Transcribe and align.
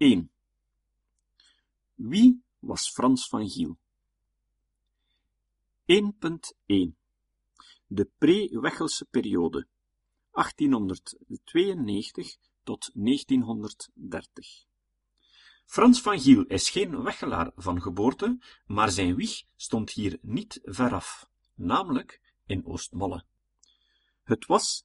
1. 0.00 0.30
Wie 1.94 2.42
was 2.58 2.88
Frans 2.88 3.28
van 3.28 3.48
Giel? 3.48 3.78
1.1 5.86 6.94
De 7.86 8.10
pre-Wechelse 8.18 9.04
periode 9.04 9.66
1892 10.30 12.36
tot 12.62 12.90
1930 12.94 14.64
Frans 15.66 16.00
van 16.00 16.20
Giel 16.20 16.44
is 16.44 16.70
geen 16.70 17.02
Wechelaar 17.02 17.52
van 17.56 17.82
geboorte, 17.82 18.38
maar 18.66 18.90
zijn 18.90 19.14
wieg 19.14 19.42
stond 19.56 19.90
hier 19.90 20.18
niet 20.22 20.60
veraf, 20.62 21.30
namelijk 21.54 22.20
in 22.46 22.66
Oostmalle. 22.66 23.24
Het 24.22 24.46
was, 24.46 24.84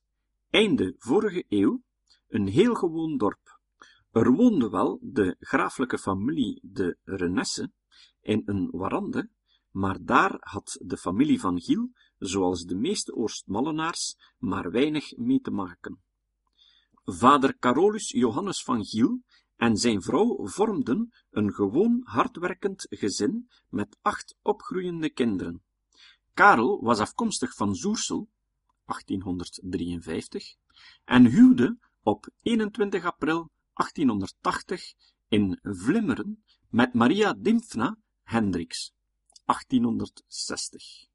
einde 0.49 0.95
vorige 0.97 1.45
eeuw, 1.49 1.83
een 2.27 2.47
heel 2.47 2.73
gewoon 2.73 3.17
dorp. 3.17 3.54
Er 4.15 4.31
woonde 4.31 4.69
wel 4.69 4.99
de 5.01 5.35
graaflijke 5.39 5.97
familie 5.97 6.59
de 6.61 6.97
Renesse 7.03 7.71
in 8.21 8.41
een 8.45 8.69
warande, 8.71 9.29
maar 9.71 9.97
daar 10.01 10.37
had 10.39 10.77
de 10.81 10.97
familie 10.97 11.39
van 11.39 11.61
Giel, 11.61 11.91
zoals 12.17 12.63
de 12.65 12.75
meeste 12.75 13.15
Oostmallenaars, 13.15 14.33
maar 14.37 14.71
weinig 14.71 15.17
mee 15.17 15.41
te 15.41 15.51
maken. 15.51 16.01
Vader 17.03 17.57
Carolus 17.57 18.09
Johannes 18.09 18.63
van 18.63 18.85
Giel 18.85 19.21
en 19.55 19.77
zijn 19.77 20.01
vrouw 20.01 20.47
vormden 20.47 21.13
een 21.31 21.53
gewoon 21.53 22.01
hardwerkend 22.03 22.85
gezin 22.89 23.49
met 23.69 23.97
acht 24.01 24.35
opgroeiende 24.41 25.09
kinderen. 25.09 25.63
Karel 26.33 26.83
was 26.83 26.99
afkomstig 26.99 27.55
van 27.55 27.75
Zoersel, 27.75 28.29
1853, 28.85 30.55
en 31.05 31.25
huwde 31.25 31.77
op 32.03 32.29
21 32.41 33.05
april 33.05 33.53
1880 33.75 34.93
in 35.27 35.59
Vlimmeren 35.63 36.43
met 36.69 36.93
Maria 36.93 37.33
Dimfna 37.33 37.97
Hendricks, 38.23 38.93
1860. 39.45 41.07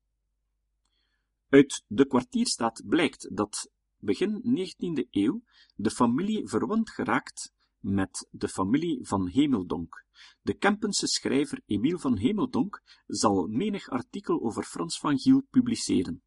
Uit 1.49 1.85
de 1.87 2.07
kwartierstaat 2.07 2.83
blijkt 2.87 3.37
dat 3.37 3.71
begin 3.99 4.43
19e 4.43 5.09
eeuw 5.11 5.43
de 5.75 5.91
familie 5.91 6.49
verwant 6.49 6.91
geraakt 6.91 7.53
met 7.79 8.29
de 8.31 8.49
familie 8.49 9.07
van 9.07 9.29
Hemeldonk. 9.29 10.05
De 10.43 10.55
Kempense 10.55 11.07
schrijver 11.07 11.63
Emiel 11.67 11.99
van 11.99 12.17
Hemeldonk 12.17 12.83
zal 13.07 13.47
menig 13.47 13.89
artikel 13.89 14.43
over 14.43 14.65
Frans 14.65 14.99
van 14.99 15.19
Giel 15.19 15.43
publiceren. 15.51 16.23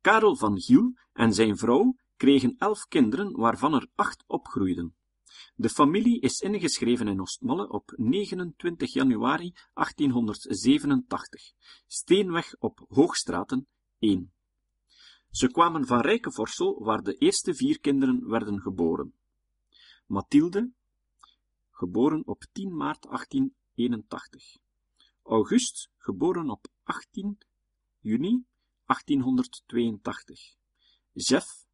Karel 0.00 0.36
van 0.36 0.60
Giel 0.60 0.92
en 1.12 1.32
zijn 1.32 1.56
vrouw 1.56 1.96
kregen 2.16 2.54
elf 2.58 2.86
kinderen, 2.86 3.36
waarvan 3.36 3.74
er 3.74 3.88
acht 3.94 4.24
opgroeiden. 4.26 4.94
De 5.54 5.68
familie 5.68 6.20
is 6.20 6.40
ingeschreven 6.40 7.08
in 7.08 7.20
Oostmalle 7.20 7.68
op 7.68 7.92
29 7.96 8.92
januari 8.92 9.52
1887, 9.74 11.52
Steenweg 11.86 12.54
op 12.58 12.84
Hoogstraten 12.88 13.66
1. 13.98 14.32
Ze 15.30 15.50
kwamen 15.50 15.86
van 15.86 16.00
Rijkevorsel, 16.00 16.84
waar 16.84 17.02
de 17.02 17.14
eerste 17.14 17.54
vier 17.54 17.80
kinderen 17.80 18.28
werden 18.28 18.60
geboren. 18.60 19.14
Mathilde, 20.06 20.70
geboren 21.70 22.26
op 22.26 22.44
10 22.52 22.76
maart 22.76 23.02
1881. 23.02 24.56
August, 25.22 25.90
geboren 25.96 26.50
op 26.50 26.66
18 26.82 27.38
juni 28.00 28.44
1882. 28.86 30.54
Jeff, 31.12 31.66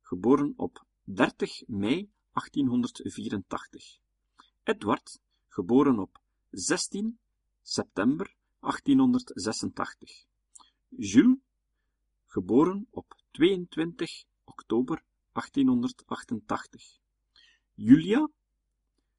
geboren 0.00 0.52
op 0.56 0.84
30 1.04 1.62
mei 1.66 2.10
1884. 2.32 3.98
Edward, 4.62 5.20
geboren 5.48 5.98
op 5.98 6.20
16 6.50 7.18
september 7.62 8.34
1886. 8.60 10.24
Jules, 10.88 11.38
geboren 12.26 12.86
op 12.90 13.14
22 13.30 14.24
oktober 14.44 15.02
1888. 15.32 16.98
Julia, 17.74 18.28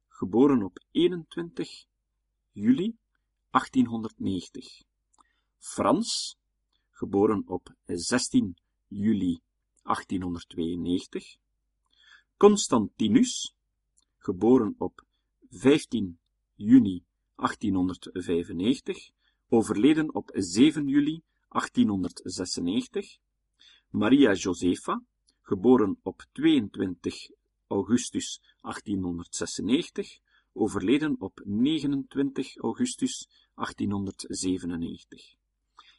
geboren 0.08 0.62
op 0.62 0.78
21 0.90 1.86
juli 2.52 2.96
1890. 3.50 4.82
Frans, 5.58 6.36
geboren 6.90 7.42
op 7.46 7.74
16 7.84 8.56
juli 8.88 9.40
1892. 9.82 11.36
Constantinus, 12.42 13.54
geboren 14.18 14.74
op 14.78 15.04
15 15.50 16.18
juni 16.54 17.04
1895, 17.36 19.10
overleden 19.48 20.14
op 20.14 20.30
7 20.34 20.88
juli 20.88 21.22
1896. 21.48 23.18
Maria 23.90 24.32
Josefa, 24.32 25.02
geboren 25.42 25.98
op 26.02 26.24
22 26.32 27.30
augustus 27.66 28.40
1896, 28.60 30.18
overleden 30.52 31.16
op 31.18 31.40
29 31.44 32.56
augustus 32.56 33.28
1897. 33.54 35.34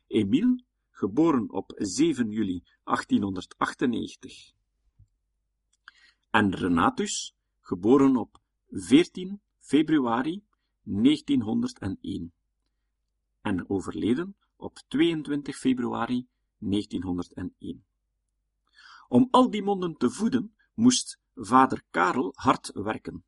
Emile, 0.07 0.63
geboren 0.91 1.51
op 1.51 1.73
7 1.77 2.29
juli 2.31 2.63
1898. 2.83 4.53
En 6.33 6.55
Renatus, 6.55 7.35
geboren 7.59 8.17
op 8.17 8.41
14 8.69 9.41
februari 9.59 10.43
1901. 10.81 12.33
En 13.41 13.69
overleden 13.69 14.35
op 14.55 14.79
22 14.87 15.57
februari 15.57 16.27
1901. 16.57 17.85
Om 19.07 19.27
al 19.31 19.49
die 19.49 19.63
monden 19.63 19.97
te 19.97 20.09
voeden, 20.09 20.55
moest 20.73 21.19
vader 21.35 21.83
Karel 21.89 22.31
hard 22.35 22.71
werken. 22.73 23.23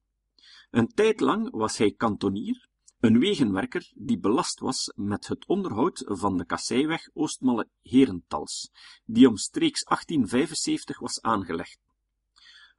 Een 0.71 0.87
tijd 0.87 1.19
lang 1.19 1.51
was 1.51 1.77
hij 1.77 1.91
kantonier, 1.91 2.67
een 2.99 3.19
wegenwerker 3.19 3.91
die 3.95 4.19
belast 4.19 4.59
was 4.59 4.91
met 4.95 5.27
het 5.27 5.45
onderhoud 5.45 6.03
van 6.07 6.37
de 6.37 6.45
Kasseiweg 6.45 7.09
Oostmalle 7.13 7.67
Herentals, 7.81 8.71
die 9.05 9.27
omstreeks 9.27 9.83
1875 9.83 10.99
was 10.99 11.21
aangelegd. 11.21 11.84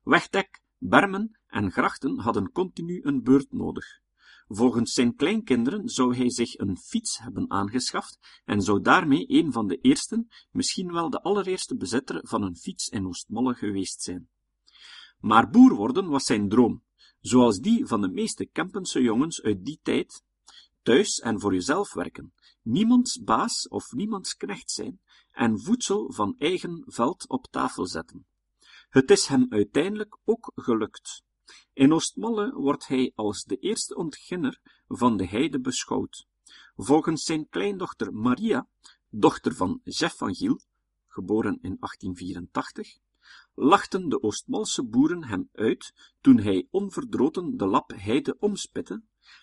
Wegdek, 0.07 0.61
bermen 0.79 1.39
en 1.47 1.71
grachten 1.71 2.19
hadden 2.19 2.53
continu 2.53 3.01
een 3.03 3.23
beurt 3.23 3.53
nodig. 3.53 3.87
Volgens 4.49 4.93
zijn 4.93 5.15
kleinkinderen 5.15 5.89
zou 5.89 6.17
hij 6.17 6.31
zich 6.31 6.59
een 6.59 6.79
fiets 6.79 7.19
hebben 7.19 7.51
aangeschaft 7.51 8.19
en 8.45 8.63
zou 8.63 8.81
daarmee 8.81 9.25
een 9.29 9.53
van 9.53 9.67
de 9.67 9.77
eersten, 9.77 10.29
misschien 10.51 10.93
wel 10.93 11.11
de 11.11 11.23
allereerste 11.23 11.77
bezitter 11.77 12.21
van 12.29 12.43
een 12.43 12.57
fiets 12.57 12.89
in 12.89 13.07
Oostmalle 13.07 13.55
geweest 13.55 14.03
zijn. 14.03 14.29
Maar 15.19 15.51
boer 15.51 15.75
worden 15.75 16.09
was 16.09 16.25
zijn 16.25 16.49
droom, 16.49 16.83
zoals 17.21 17.59
die 17.59 17.87
van 17.87 18.01
de 18.01 18.09
meeste 18.09 18.47
Kempense 18.47 19.03
jongens 19.03 19.43
uit 19.43 19.65
die 19.65 19.81
tijd, 19.83 20.23
thuis 20.83 21.19
en 21.19 21.41
voor 21.41 21.53
jezelf 21.53 21.93
werken, 21.93 22.33
niemands 22.63 23.23
baas 23.23 23.69
of 23.69 23.93
niemands 23.93 24.37
knecht 24.37 24.71
zijn 24.71 25.01
en 25.31 25.61
voedsel 25.61 26.13
van 26.13 26.35
eigen 26.39 26.83
veld 26.87 27.29
op 27.29 27.47
tafel 27.51 27.87
zetten. 27.87 28.27
Het 28.89 29.11
is 29.11 29.27
hem 29.27 29.47
uiteindelijk 29.49 30.19
ook 30.25 30.53
gelukt. 30.55 31.23
In 31.73 31.93
Oostmalle 31.93 32.53
wordt 32.55 32.87
hij 32.87 33.13
als 33.15 33.45
de 33.45 33.57
eerste 33.57 33.97
ontginner 33.97 34.61
van 34.87 35.17
de 35.17 35.27
heide 35.27 35.61
beschouwd. 35.61 36.27
Volgens 36.77 37.25
zijn 37.25 37.49
kleindochter 37.49 38.15
Maria, 38.15 38.69
dochter 39.09 39.55
van 39.55 39.81
Jeff 39.85 40.17
van 40.17 40.35
Giel, 40.35 40.61
geboren 41.07 41.59
in 41.63 41.77
1884, 41.81 42.99
lachten 43.55 44.09
de 44.09 44.23
Oostmalse 44.23 44.85
boeren 44.85 45.25
hem 45.25 45.49
uit 45.53 46.13
toen 46.21 46.39
hij 46.39 46.67
onverdroten 46.71 47.57
de 47.57 47.67
lap 47.67 47.93
heide 47.97 48.37
omspitte, 48.39 49.03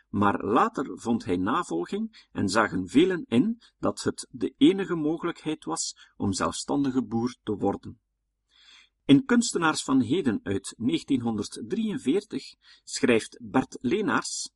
maar 0.10 0.46
later 0.46 1.00
vond 1.00 1.26
hij 1.26 1.38
navolging 1.38 2.28
en 2.32 2.50
zagen 2.50 2.88
velen 2.88 3.26
in 3.28 3.62
dat 3.80 4.04
het 4.04 4.28
de 4.32 4.54
enige 4.58 4.96
mogelijkheid 4.96 5.64
was 5.64 6.12
om 6.18 6.34
zelfstandige 6.34 7.04
boer 7.04 7.36
te 7.44 7.56
worden. 7.56 8.03
In 9.06 9.26
Kunstenaars 9.26 9.84
van 9.84 10.02
Heden 10.02 10.40
uit 10.44 10.74
1943 10.78 12.56
schrijft 12.84 13.38
Bert 13.42 13.78
Leenaars 13.82 14.52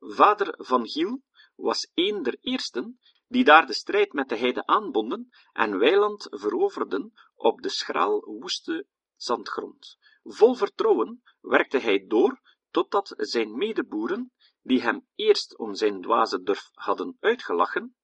Vader 0.00 0.54
van 0.56 0.88
Giel 0.88 1.22
was 1.56 1.90
een 1.94 2.22
der 2.22 2.36
eersten 2.40 2.98
die 3.28 3.44
daar 3.44 3.66
de 3.66 3.72
strijd 3.72 4.12
met 4.12 4.28
de 4.28 4.36
heide 4.36 4.66
aanbonden 4.66 5.30
en 5.52 5.78
weiland 5.78 6.26
veroverden 6.30 7.12
op 7.34 7.62
de 7.62 7.68
schraal 7.68 8.20
woeste 8.20 8.86
zandgrond. 9.16 9.96
Vol 10.22 10.54
vertrouwen 10.54 11.22
werkte 11.40 11.78
hij 11.78 12.04
door 12.06 12.40
totdat 12.70 13.14
zijn 13.16 13.56
medeboeren, 13.56 14.32
die 14.62 14.82
hem 14.82 15.06
eerst 15.14 15.58
om 15.58 15.74
zijn 15.74 16.00
dwaze 16.00 16.42
durf 16.42 16.70
hadden 16.72 17.16
uitgelachen, 17.20 17.96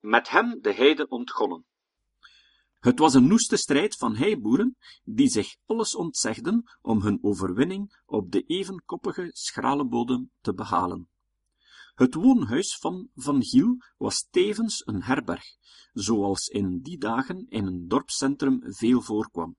met 0.00 0.28
hem 0.28 0.60
de 0.60 0.72
heide 0.72 1.08
ontgonnen. 1.08 1.68
Het 2.80 2.98
was 2.98 3.14
een 3.14 3.26
noeste 3.26 3.56
strijd 3.56 3.96
van 3.96 4.16
heiboeren, 4.16 4.76
die 5.04 5.28
zich 5.28 5.56
alles 5.66 5.94
ontzegden 5.94 6.70
om 6.82 7.02
hun 7.02 7.18
overwinning 7.22 8.00
op 8.06 8.32
de 8.32 8.42
evenkoppige, 8.42 9.30
schrale 9.32 9.84
bodem 9.84 10.30
te 10.40 10.54
behalen. 10.54 11.08
Het 11.94 12.14
woonhuis 12.14 12.76
van 12.76 13.08
Van 13.14 13.44
Giel 13.44 13.76
was 13.96 14.26
tevens 14.30 14.86
een 14.86 15.02
herberg, 15.02 15.44
zoals 15.92 16.48
in 16.48 16.80
die 16.80 16.98
dagen 16.98 17.46
in 17.48 17.66
een 17.66 17.88
dorpscentrum 17.88 18.60
veel 18.64 19.00
voorkwam. 19.00 19.56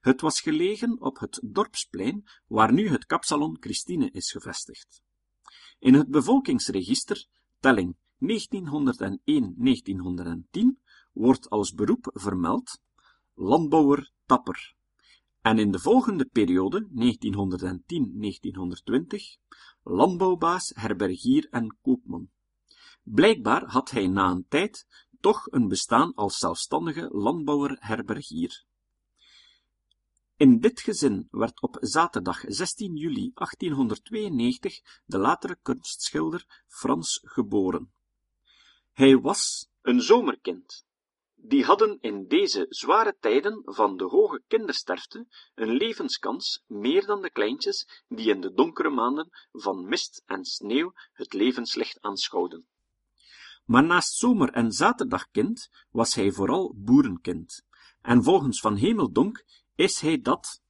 Het 0.00 0.20
was 0.20 0.40
gelegen 0.40 1.00
op 1.00 1.18
het 1.18 1.40
dorpsplein, 1.44 2.24
waar 2.46 2.72
nu 2.72 2.88
het 2.88 3.06
kapsalon 3.06 3.56
Christine 3.60 4.10
is 4.10 4.30
gevestigd. 4.30 5.02
In 5.78 5.94
het 5.94 6.08
bevolkingsregister, 6.08 7.26
telling 7.60 7.96
1901-1910, 7.96 7.98
wordt 11.14 11.50
als 11.50 11.74
beroep 11.74 12.10
vermeld 12.12 12.82
landbouwer 13.34 14.10
Tapper, 14.26 14.74
en 15.40 15.58
in 15.58 15.70
de 15.70 15.78
volgende 15.78 16.24
periode, 16.24 16.88
1910-1920, 16.88 16.90
landbouwbaas, 19.82 20.72
herbergier 20.74 21.48
en 21.50 21.78
koopman. 21.82 22.30
Blijkbaar 23.02 23.64
had 23.66 23.90
hij 23.90 24.06
na 24.06 24.30
een 24.30 24.46
tijd 24.48 24.86
toch 25.20 25.46
een 25.50 25.68
bestaan 25.68 26.14
als 26.14 26.38
zelfstandige 26.38 27.08
landbouwer-herbergier. 27.12 28.64
In 30.36 30.60
dit 30.60 30.80
gezin 30.80 31.28
werd 31.30 31.60
op 31.60 31.76
zaterdag 31.80 32.44
16 32.46 32.96
juli 32.96 33.30
1892 33.34 34.80
de 35.04 35.18
latere 35.18 35.58
kunstschilder 35.62 36.64
Frans 36.66 37.20
geboren. 37.22 37.92
Hij 38.92 39.18
was 39.18 39.68
een 39.82 40.00
zomerkind. 40.00 40.83
Die 41.46 41.64
hadden 41.64 41.98
in 42.00 42.26
deze 42.26 42.66
zware 42.68 43.16
tijden 43.20 43.62
van 43.64 43.96
de 43.96 44.04
hoge 44.04 44.42
kindersterfte 44.46 45.26
een 45.54 45.72
levenskans 45.72 46.62
meer 46.66 47.06
dan 47.06 47.22
de 47.22 47.30
kleintjes 47.30 48.02
die 48.08 48.30
in 48.30 48.40
de 48.40 48.52
donkere 48.52 48.90
maanden 48.90 49.28
van 49.52 49.88
mist 49.88 50.22
en 50.26 50.44
sneeuw 50.44 50.92
het 51.12 51.32
levenslicht 51.32 52.00
aanschouwden. 52.00 52.66
Maar 53.64 53.84
naast 53.84 54.16
zomer- 54.16 54.52
en 54.52 54.72
zaterdagkind 54.72 55.68
was 55.90 56.14
hij 56.14 56.32
vooral 56.32 56.74
boerenkind, 56.76 57.64
en 58.00 58.22
volgens 58.22 58.60
Van 58.60 58.76
Hemeldonk 58.76 59.44
is 59.74 60.00
hij 60.00 60.20
dat 60.20 60.62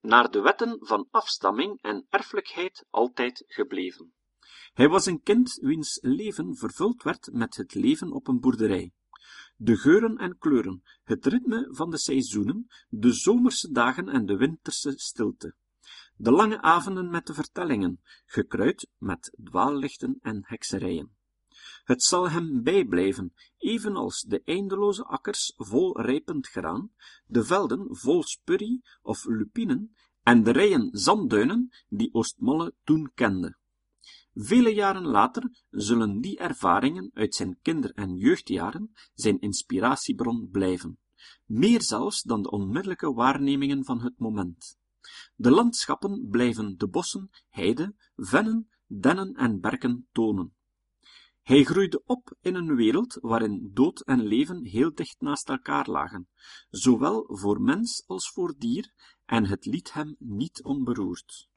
naar 0.00 0.30
de 0.30 0.40
wetten 0.40 0.76
van 0.80 1.08
afstamming 1.10 1.82
en 1.82 2.06
erfelijkheid 2.08 2.86
altijd 2.90 3.44
gebleven. 3.46 4.12
Hij 4.72 4.88
was 4.88 5.06
een 5.06 5.22
kind 5.22 5.58
wiens 5.60 5.98
leven 6.02 6.56
vervuld 6.56 7.02
werd 7.02 7.28
met 7.32 7.56
het 7.56 7.74
leven 7.74 8.12
op 8.12 8.28
een 8.28 8.40
boerderij. 8.40 8.92
De 9.60 9.76
geuren 9.76 10.16
en 10.16 10.38
kleuren, 10.38 10.82
het 11.04 11.26
ritme 11.26 11.68
van 11.70 11.90
de 11.90 11.98
seizoenen, 11.98 12.66
de 12.88 13.12
zomerse 13.12 13.72
dagen 13.72 14.08
en 14.08 14.26
de 14.26 14.36
winterse 14.36 14.92
stilte. 14.96 15.54
De 16.16 16.30
lange 16.30 16.62
avonden 16.62 17.10
met 17.10 17.26
de 17.26 17.34
vertellingen, 17.34 18.00
gekruid 18.26 18.88
met 18.98 19.36
dwaallichten 19.44 20.18
en 20.20 20.40
hekserijen. 20.46 21.16
Het 21.84 22.02
zal 22.02 22.30
hem 22.30 22.62
bijblijven, 22.62 23.34
evenals 23.56 24.22
de 24.22 24.42
eindeloze 24.44 25.04
akkers 25.04 25.52
vol 25.56 26.00
rijpend 26.00 26.46
graan, 26.46 26.90
de 27.26 27.44
velden 27.44 27.96
vol 27.96 28.22
spurrie 28.22 28.82
of 29.02 29.24
lupinen 29.24 29.94
en 30.22 30.42
de 30.42 30.50
rijen 30.50 30.88
zandduinen 30.92 31.68
die 31.88 32.14
Oostmalle 32.14 32.74
toen 32.84 33.10
kende. 33.14 33.56
Vele 34.40 34.74
jaren 34.74 35.06
later 35.06 35.64
zullen 35.70 36.20
die 36.20 36.38
ervaringen 36.38 37.10
uit 37.14 37.34
zijn 37.34 37.58
kinder- 37.62 37.94
en 37.94 38.16
jeugdjaren 38.16 38.92
zijn 39.14 39.40
inspiratiebron 39.40 40.48
blijven, 40.50 40.98
meer 41.44 41.82
zelfs 41.82 42.22
dan 42.22 42.42
de 42.42 42.50
onmiddellijke 42.50 43.12
waarnemingen 43.12 43.84
van 43.84 44.00
het 44.00 44.18
moment. 44.18 44.78
De 45.36 45.50
landschappen 45.50 46.28
blijven 46.30 46.76
de 46.76 46.88
bossen, 46.88 47.30
heide, 47.48 47.94
vennen, 48.16 48.68
dennen 48.86 49.34
en 49.34 49.60
berken 49.60 50.08
tonen. 50.12 50.54
Hij 51.42 51.64
groeide 51.64 52.02
op 52.04 52.36
in 52.40 52.54
een 52.54 52.74
wereld 52.74 53.18
waarin 53.20 53.70
dood 53.72 54.00
en 54.00 54.26
leven 54.26 54.64
heel 54.64 54.94
dicht 54.94 55.20
naast 55.20 55.48
elkaar 55.48 55.88
lagen, 55.90 56.28
zowel 56.70 57.24
voor 57.28 57.60
mens 57.60 58.04
als 58.06 58.30
voor 58.30 58.54
dier, 58.58 58.92
en 59.24 59.46
het 59.46 59.66
liet 59.66 59.92
hem 59.92 60.16
niet 60.18 60.62
onberoerd. 60.62 61.48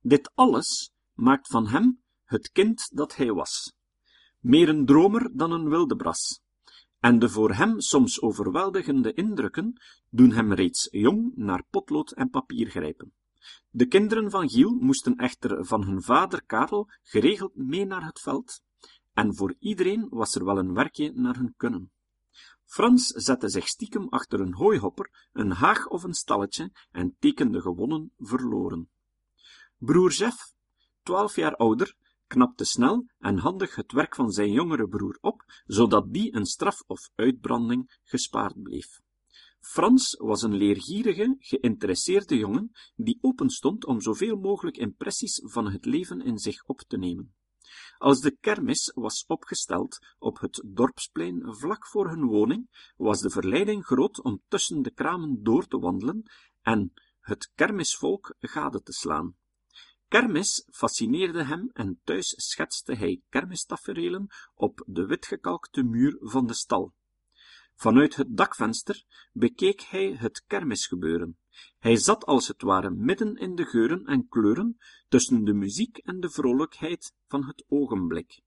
Dit 0.00 0.30
alles 0.34 0.93
maakt 1.14 1.46
van 1.46 1.66
hem 1.66 2.02
het 2.24 2.50
kind 2.50 2.90
dat 2.96 3.16
hij 3.16 3.32
was, 3.32 3.74
meer 4.40 4.68
een 4.68 4.86
dromer 4.86 5.30
dan 5.32 5.52
een 5.52 5.68
wildebras, 5.68 6.42
en 7.00 7.18
de 7.18 7.28
voor 7.28 7.54
hem 7.54 7.80
soms 7.80 8.20
overweldigende 8.20 9.12
indrukken 9.12 9.80
doen 10.10 10.32
hem 10.32 10.52
reeds 10.52 10.88
jong 10.90 11.32
naar 11.34 11.64
potlood 11.70 12.10
en 12.10 12.30
papier 12.30 12.70
grijpen. 12.70 13.12
De 13.70 13.86
kinderen 13.86 14.30
van 14.30 14.48
Giel 14.48 14.70
moesten 14.70 15.16
echter 15.16 15.64
van 15.64 15.84
hun 15.84 16.02
vader 16.02 16.44
Karel 16.44 16.88
geregeld 17.02 17.56
mee 17.56 17.84
naar 17.84 18.04
het 18.04 18.20
veld, 18.20 18.62
en 19.12 19.34
voor 19.34 19.54
iedereen 19.58 20.06
was 20.10 20.34
er 20.34 20.44
wel 20.44 20.58
een 20.58 20.74
werkje 20.74 21.12
naar 21.14 21.36
hun 21.36 21.54
kunnen. 21.56 21.90
Frans 22.64 23.06
zette 23.06 23.48
zich 23.48 23.68
stiekem 23.68 24.08
achter 24.08 24.40
een 24.40 24.54
hooihopper, 24.54 25.28
een 25.32 25.50
haag 25.50 25.86
of 25.86 26.02
een 26.02 26.14
stalletje 26.14 26.72
en 26.90 27.16
tekende 27.18 27.60
gewonnen 27.60 28.12
verloren. 28.18 28.88
Broer 29.78 30.10
Jeff, 30.10 30.53
twaalf 31.04 31.36
jaar 31.36 31.56
ouder, 31.56 31.94
knapte 32.26 32.64
snel 32.64 33.04
en 33.18 33.38
handig 33.38 33.74
het 33.74 33.92
werk 33.92 34.14
van 34.14 34.30
zijn 34.30 34.52
jongere 34.52 34.88
broer 34.88 35.18
op, 35.20 35.44
zodat 35.66 36.12
die 36.12 36.34
een 36.34 36.46
straf 36.46 36.82
of 36.86 37.10
uitbranding 37.14 37.98
gespaard 38.04 38.62
bleef. 38.62 39.00
Frans 39.60 40.16
was 40.18 40.42
een 40.42 40.54
leergierige, 40.54 41.36
geïnteresseerde 41.38 42.36
jongen, 42.36 42.70
die 42.96 43.18
openstond 43.20 43.84
om 43.84 44.00
zoveel 44.00 44.36
mogelijk 44.36 44.76
impressies 44.76 45.40
van 45.44 45.72
het 45.72 45.84
leven 45.84 46.20
in 46.20 46.38
zich 46.38 46.64
op 46.66 46.80
te 46.80 46.96
nemen. 46.96 47.34
Als 47.98 48.20
de 48.20 48.36
kermis 48.40 48.92
was 48.94 49.24
opgesteld 49.26 49.98
op 50.18 50.40
het 50.40 50.62
dorpsplein 50.66 51.54
vlak 51.54 51.86
voor 51.86 52.08
hun 52.08 52.24
woning, 52.24 52.92
was 52.96 53.20
de 53.20 53.30
verleiding 53.30 53.84
groot 53.84 54.22
om 54.22 54.42
tussen 54.48 54.82
de 54.82 54.90
kramen 54.90 55.42
door 55.42 55.66
te 55.66 55.78
wandelen 55.78 56.22
en 56.62 56.92
het 57.20 57.50
kermisvolk 57.54 58.34
gade 58.40 58.82
te 58.82 58.92
slaan. 58.92 59.34
Kermis 60.08 60.68
fascineerde 60.70 61.44
hem 61.44 61.70
en 61.72 62.00
thuis 62.04 62.34
schetste 62.36 62.94
hij 62.94 63.20
kermistaferelen 63.28 64.26
op 64.54 64.84
de 64.86 65.06
witgekalkte 65.06 65.82
muur 65.82 66.16
van 66.20 66.46
de 66.46 66.54
stal. 66.54 66.94
Vanuit 67.74 68.16
het 68.16 68.36
dakvenster 68.36 69.04
bekeek 69.32 69.80
hij 69.80 70.12
het 70.12 70.44
kermisgebeuren. 70.46 71.38
Hij 71.78 71.96
zat 71.96 72.24
als 72.24 72.48
het 72.48 72.62
ware 72.62 72.90
midden 72.90 73.36
in 73.36 73.54
de 73.54 73.64
geuren 73.64 74.04
en 74.04 74.28
kleuren, 74.28 74.78
tussen 75.08 75.44
de 75.44 75.52
muziek 75.52 75.98
en 75.98 76.20
de 76.20 76.30
vrolijkheid 76.30 77.14
van 77.26 77.46
het 77.46 77.64
ogenblik. 77.68 78.42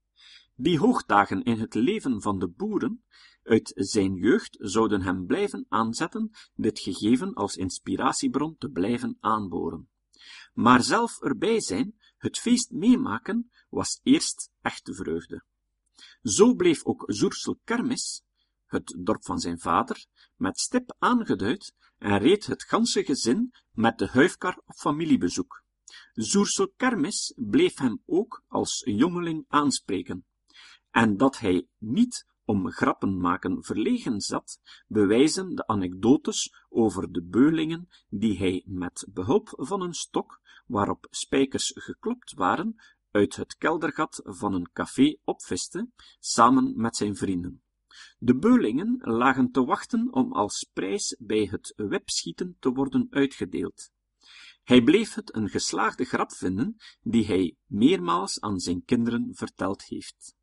Die 0.54 0.78
hoogdagen 0.78 1.42
in 1.42 1.58
het 1.58 1.74
leven 1.74 2.22
van 2.22 2.38
de 2.38 2.48
boeren 2.48 3.04
uit 3.42 3.72
zijn 3.74 4.14
jeugd 4.14 4.56
zouden 4.60 5.02
hem 5.02 5.26
blijven 5.26 5.66
aanzetten 5.68 6.30
dit 6.54 6.78
gegeven 6.78 7.34
als 7.34 7.56
inspiratiebron 7.56 8.56
te 8.56 8.70
blijven 8.70 9.16
aanboren. 9.20 9.88
Maar 10.52 10.82
zelf 10.82 11.20
erbij 11.20 11.60
zijn, 11.60 11.98
het 12.16 12.38
feest 12.38 12.70
meemaken, 12.70 13.50
was 13.68 14.00
eerst 14.02 14.50
echte 14.62 14.94
vreugde. 14.94 15.44
Zo 16.22 16.54
bleef 16.54 16.84
ook 16.84 17.04
Zoersel 17.06 17.58
Kermis, 17.64 18.22
het 18.66 18.96
dorp 18.98 19.24
van 19.24 19.38
zijn 19.38 19.60
vader, 19.60 20.06
met 20.36 20.58
stip 20.58 20.94
aangeduid 20.98 21.74
en 21.98 22.18
reed 22.18 22.46
het 22.46 22.62
ganse 22.62 23.04
gezin 23.04 23.54
met 23.70 23.98
de 23.98 24.06
huifkar 24.06 24.60
op 24.66 24.74
familiebezoek. 24.74 25.62
Zoersel 26.12 26.72
Kermis 26.76 27.32
bleef 27.36 27.78
hem 27.78 28.02
ook 28.06 28.42
als 28.48 28.82
jongeling 28.84 29.44
aanspreken. 29.48 30.26
En 30.90 31.16
dat 31.16 31.38
hij 31.38 31.66
niet 31.78 32.26
om 32.48 32.70
grappen 32.70 33.20
maken 33.20 33.64
verlegen 33.64 34.20
zat, 34.20 34.60
bewijzen 34.86 35.54
de 35.54 35.66
anekdotes 35.66 36.64
over 36.68 37.12
de 37.12 37.22
beulingen 37.22 37.88
die 38.08 38.38
hij 38.38 38.62
met 38.66 39.06
behulp 39.12 39.52
van 39.56 39.80
een 39.80 39.94
stok, 39.94 40.40
waarop 40.66 41.06
spijkers 41.10 41.72
geklopt 41.74 42.34
waren, 42.34 42.76
uit 43.10 43.36
het 43.36 43.56
keldergat 43.56 44.20
van 44.24 44.54
een 44.54 44.72
café 44.72 45.16
opviste, 45.24 45.88
samen 46.20 46.72
met 46.76 46.96
zijn 46.96 47.16
vrienden. 47.16 47.62
De 48.18 48.36
beulingen 48.36 48.96
lagen 49.00 49.50
te 49.50 49.64
wachten 49.64 50.12
om 50.12 50.32
als 50.32 50.70
prijs 50.72 51.16
bij 51.18 51.48
het 51.50 51.72
webschieten 51.76 52.56
te 52.58 52.70
worden 52.70 53.06
uitgedeeld. 53.10 53.90
Hij 54.62 54.82
bleef 54.82 55.14
het 55.14 55.34
een 55.34 55.48
geslaagde 55.48 56.04
grap 56.04 56.32
vinden, 56.32 56.76
die 57.02 57.26
hij 57.26 57.56
meermaals 57.66 58.40
aan 58.40 58.58
zijn 58.58 58.84
kinderen 58.84 59.28
verteld 59.32 59.84
heeft. 59.84 60.36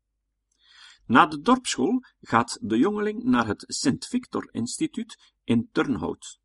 Na 1.06 1.26
de 1.26 1.40
dorpsschool 1.40 2.02
gaat 2.20 2.58
de 2.60 2.78
jongeling 2.78 3.22
naar 3.22 3.46
het 3.46 3.64
Sint-Victor-instituut 3.66 5.32
in 5.44 5.68
Turnhout. 5.72 6.38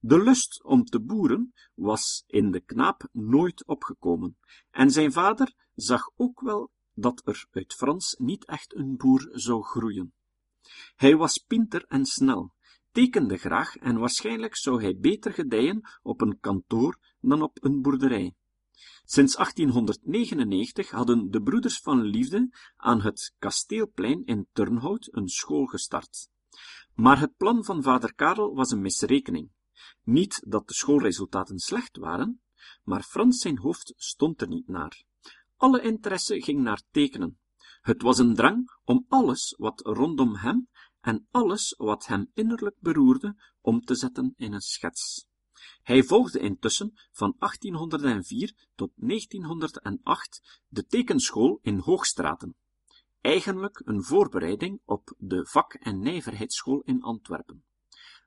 De 0.00 0.22
lust 0.22 0.64
om 0.64 0.84
te 0.84 1.00
boeren 1.00 1.52
was 1.74 2.24
in 2.26 2.50
de 2.50 2.60
knaap 2.60 3.08
nooit 3.12 3.66
opgekomen, 3.66 4.36
en 4.70 4.90
zijn 4.90 5.12
vader 5.12 5.54
zag 5.74 6.10
ook 6.16 6.40
wel 6.40 6.70
dat 6.94 7.22
er 7.24 7.46
uit 7.50 7.74
Frans 7.74 8.14
niet 8.18 8.44
echt 8.44 8.74
een 8.76 8.96
boer 8.96 9.28
zou 9.32 9.62
groeien. 9.62 10.12
Hij 10.96 11.16
was 11.16 11.38
pinter 11.38 11.84
en 11.88 12.04
snel, 12.04 12.52
tekende 12.92 13.36
graag 13.36 13.76
en 13.76 13.98
waarschijnlijk 13.98 14.56
zou 14.56 14.82
hij 14.82 14.96
beter 14.98 15.32
gedijen 15.32 15.80
op 16.02 16.20
een 16.20 16.40
kantoor 16.40 16.98
dan 17.20 17.42
op 17.42 17.64
een 17.64 17.82
boerderij. 17.82 18.34
Sinds 19.12 19.36
1899 19.36 20.90
hadden 20.90 21.30
de 21.30 21.42
Broeders 21.42 21.78
van 21.78 22.02
Liefde 22.02 22.48
aan 22.76 23.00
het 23.00 23.34
Kasteelplein 23.38 24.24
in 24.24 24.48
Turnhout 24.52 25.08
een 25.10 25.28
school 25.28 25.66
gestart. 25.66 26.28
Maar 26.94 27.20
het 27.20 27.36
plan 27.36 27.64
van 27.64 27.82
vader 27.82 28.14
Karel 28.14 28.54
was 28.54 28.70
een 28.70 28.80
misrekening. 28.80 29.50
Niet 30.02 30.42
dat 30.46 30.68
de 30.68 30.74
schoolresultaten 30.74 31.58
slecht 31.58 31.96
waren, 31.96 32.40
maar 32.82 33.02
Frans 33.02 33.38
zijn 33.40 33.58
hoofd 33.58 33.92
stond 33.96 34.40
er 34.40 34.48
niet 34.48 34.68
naar. 34.68 35.02
Alle 35.56 35.82
interesse 35.82 36.42
ging 36.42 36.60
naar 36.60 36.82
tekenen. 36.90 37.38
Het 37.80 38.02
was 38.02 38.18
een 38.18 38.34
drang 38.34 38.70
om 38.84 39.04
alles 39.08 39.54
wat 39.58 39.80
rondom 39.80 40.36
hem 40.36 40.68
en 41.00 41.26
alles 41.30 41.74
wat 41.78 42.06
hem 42.06 42.30
innerlijk 42.34 42.76
beroerde 42.78 43.36
om 43.60 43.80
te 43.80 43.94
zetten 43.94 44.34
in 44.36 44.52
een 44.52 44.60
schets. 44.60 45.28
Hij 45.90 46.02
volgde 46.02 46.38
intussen 46.38 46.92
van 47.12 47.34
1804 47.38 48.54
tot 48.74 48.90
1908 48.96 50.60
de 50.68 50.86
tekenschool 50.86 51.58
in 51.62 51.78
Hoogstraten, 51.78 52.54
eigenlijk 53.20 53.82
een 53.84 54.02
voorbereiding 54.02 54.80
op 54.84 55.14
de 55.18 55.46
vak- 55.46 55.74
en 55.74 56.00
nijverheidsschool 56.00 56.80
in 56.80 57.02
Antwerpen. 57.02 57.64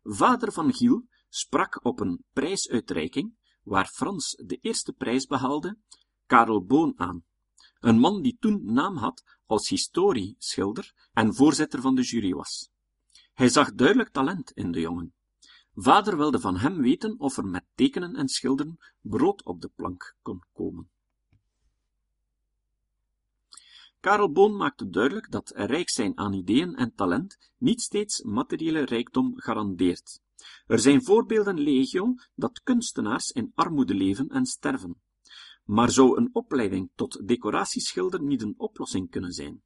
Vader 0.03 0.51
van 0.51 0.73
Giel 0.73 1.07
sprak 1.29 1.85
op 1.85 1.99
een 1.99 2.23
prijsuitreiking, 2.33 3.35
waar 3.61 3.87
Frans 3.87 4.41
de 4.45 4.57
eerste 4.61 4.93
prijs 4.93 5.25
behaalde, 5.25 5.77
Karel 6.25 6.65
Boon 6.65 6.93
aan, 6.95 7.23
een 7.79 7.99
man 7.99 8.21
die 8.21 8.37
toen 8.39 8.73
naam 8.73 8.97
had 8.97 9.23
als 9.45 9.69
historieschilder 9.69 10.93
en 11.13 11.35
voorzitter 11.35 11.81
van 11.81 11.95
de 11.95 12.01
jury 12.01 12.33
was. 12.33 12.69
Hij 13.33 13.49
zag 13.49 13.73
duidelijk 13.73 14.09
talent 14.09 14.51
in 14.51 14.71
de 14.71 14.79
jongen. 14.79 15.13
Vader 15.75 16.17
wilde 16.17 16.39
van 16.39 16.57
hem 16.57 16.81
weten 16.81 17.19
of 17.19 17.37
er 17.37 17.45
met 17.45 17.65
tekenen 17.75 18.15
en 18.15 18.27
schilderen 18.27 18.77
brood 19.01 19.43
op 19.43 19.61
de 19.61 19.71
plank 19.75 20.15
kon 20.21 20.43
komen. 20.53 20.89
Karel 23.99 24.31
Boon 24.31 24.55
maakte 24.55 24.89
duidelijk 24.89 25.31
dat 25.31 25.51
rijk 25.55 25.89
zijn 25.89 26.17
aan 26.17 26.33
ideeën 26.33 26.75
en 26.75 26.95
talent 26.95 27.37
niet 27.57 27.81
steeds 27.81 28.21
materiële 28.21 28.85
rijkdom 28.85 29.33
garandeert. 29.35 30.21
Er 30.67 30.79
zijn 30.79 31.03
voorbeelden 31.03 31.59
legio 31.59 32.15
dat 32.35 32.61
kunstenaars 32.63 33.31
in 33.31 33.51
armoede 33.55 33.93
leven 33.93 34.29
en 34.29 34.45
sterven. 34.45 35.01
Maar 35.63 35.91
zou 35.91 36.17
een 36.17 36.29
opleiding 36.33 36.89
tot 36.95 37.27
decoratieschilder 37.27 38.21
niet 38.21 38.41
een 38.41 38.53
oplossing 38.57 39.09
kunnen 39.09 39.31
zijn? 39.31 39.61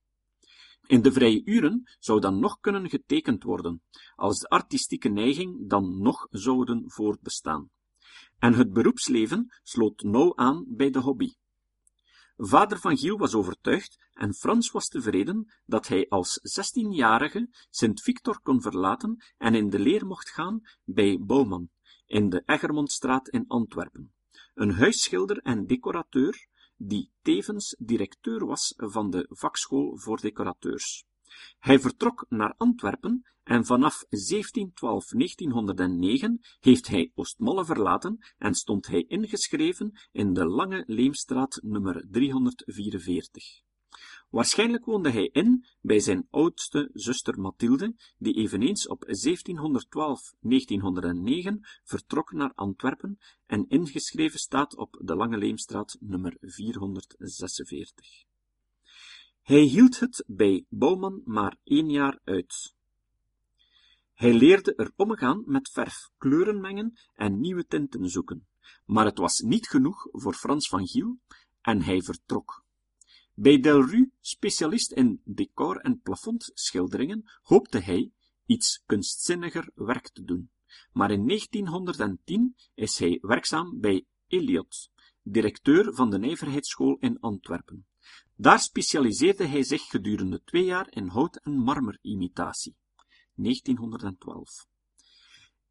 In 0.88 1.02
de 1.02 1.12
vrije 1.12 1.42
uren 1.46 1.90
zou 2.00 2.20
dan 2.20 2.40
nog 2.40 2.60
kunnen 2.60 2.90
getekend 2.90 3.44
worden, 3.44 3.82
als 4.16 4.40
de 4.40 4.48
artistieke 4.48 5.10
neiging 5.10 5.70
dan 5.70 6.02
nog 6.02 6.28
zouden 6.30 6.84
voortbestaan. 6.92 7.70
En 8.40 8.54
het 8.54 8.74
beroepsleven 8.74 9.54
sloot 9.64 10.02
nauw 10.02 10.36
aan 10.36 10.66
bij 10.68 10.90
de 10.90 11.00
hobby. 11.00 11.34
Vader 12.38 12.80
van 12.80 12.98
Giel 12.98 13.18
was 13.18 13.36
overtuigd 13.36 13.98
en 14.14 14.34
Frans 14.34 14.72
was 14.72 14.88
tevreden 14.88 15.54
dat 15.66 15.88
hij 15.88 16.10
als 16.10 16.40
zestienjarige 16.42 17.50
Sint-Victor 17.70 18.40
kon 18.42 18.62
verlaten 18.62 19.24
en 19.38 19.56
in 19.56 19.70
de 19.70 19.80
leer 19.80 20.06
mocht 20.06 20.30
gaan 20.30 20.62
bij 20.84 21.20
Bouwman, 21.20 21.70
in 22.06 22.30
de 22.30 22.44
Eggermondstraat 22.46 23.30
in 23.30 23.48
Antwerpen, 23.48 24.14
een 24.54 24.72
huisschilder 24.72 25.38
en 25.38 25.66
decorateur, 25.66 26.48
die 26.78 27.12
tevens 27.22 27.76
directeur 27.80 28.46
was 28.46 28.74
van 28.78 29.10
de 29.10 29.26
vakschool 29.30 29.98
voor 29.98 30.22
decorateurs. 30.22 31.06
Hij 31.60 31.80
vertrok 31.80 32.26
naar 32.30 32.54
Antwerpen 32.58 33.26
en 33.44 33.66
vanaf 33.66 34.04
1712-1909 34.06 34.10
heeft 36.60 36.88
hij 36.88 37.12
Oostmalle 37.16 37.66
verlaten 37.66 38.18
en 38.38 38.54
stond 38.54 38.88
hij 38.88 39.04
ingeschreven 39.08 40.00
in 40.12 40.34
de 40.34 40.46
Lange 40.46 40.84
Leemstraat 40.88 41.60
nummer 41.64 42.06
344. 42.10 43.66
Waarschijnlijk 44.30 44.86
woonde 44.86 45.12
hij 45.12 45.30
in 45.32 45.66
bij 45.82 46.00
zijn 46.00 46.28
oudste 46.30 46.90
zuster 46.94 47.40
Mathilde, 47.40 47.96
die 48.18 48.34
eveneens 48.34 48.88
op 48.88 49.06
1712-1909 49.06 49.10
vertrok 51.84 52.32
naar 52.32 52.52
Antwerpen 52.56 53.18
en 53.46 53.66
ingeschreven 53.68 54.40
staat 54.40 54.76
op 54.76 55.00
de 55.02 55.16
Lange 55.16 55.38
Leemstraat 55.38 55.98
nummer 56.00 56.38
446. 56.40 58.26
Hij 59.42 59.62
hield 59.62 60.00
het 60.00 60.24
bij 60.28 60.66
Bouwman 60.70 61.22
maar 61.26 61.58
één 61.64 61.90
jaar 61.90 62.20
uit. 62.24 62.76
Hij 64.14 64.34
leerde 64.34 64.76
er 64.76 64.92
omgaan 64.96 65.44
met 65.46 65.70
verf, 65.70 66.10
kleuren 66.18 66.62
mengen 66.62 67.00
en 67.14 67.40
nieuwe 67.40 67.66
tinten 67.66 68.10
zoeken. 68.10 68.48
Maar 68.86 69.06
het 69.06 69.18
was 69.18 69.40
niet 69.40 69.68
genoeg 69.68 70.08
voor 70.12 70.34
Frans 70.34 70.68
van 70.68 70.88
Giel 70.88 71.18
en 71.62 71.82
hij 71.82 72.02
vertrok. 72.02 72.66
Bij 73.40 73.60
Delru, 73.60 74.12
specialist 74.20 74.92
in 74.92 75.22
decor- 75.24 75.78
en 75.78 76.00
plafondschilderingen, 76.02 77.32
hoopte 77.42 77.80
hij 77.80 78.12
iets 78.46 78.84
kunstzinniger 78.86 79.72
werk 79.76 80.10
te 80.10 80.24
doen. 80.24 80.50
Maar 80.92 81.12
in 81.12 81.26
1910 81.26 82.56
is 82.74 83.00
hij 83.00 83.18
werkzaam 83.22 83.80
bij 83.80 84.06
Eliot, 84.28 84.90
directeur 85.22 85.94
van 85.94 86.10
de 86.10 86.20
Nijverheidsschool 86.20 86.98
in 87.00 87.20
Antwerpen. 87.20 87.86
Daar 88.36 88.60
specialiseerde 88.60 89.46
hij 89.46 89.64
zich 89.64 89.82
gedurende 89.82 90.42
twee 90.44 90.66
jaar 90.66 90.88
in 90.90 91.08
hout- 91.08 91.40
en 91.44 91.58
marmerimitatie. 91.58 92.76
1912. 93.34 94.68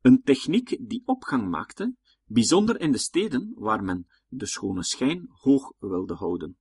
Een 0.00 0.23
techniek 0.23 0.76
die 0.88 1.02
opgang 1.04 1.49
maakte, 1.49 1.94
bijzonder 2.25 2.80
in 2.80 2.92
de 2.92 2.99
steden 2.99 3.52
waar 3.54 3.82
men 3.82 4.06
de 4.28 4.46
schone 4.46 4.85
schijn 4.85 5.26
hoog 5.28 5.73
wilde 5.78 6.14
houden. 6.14 6.56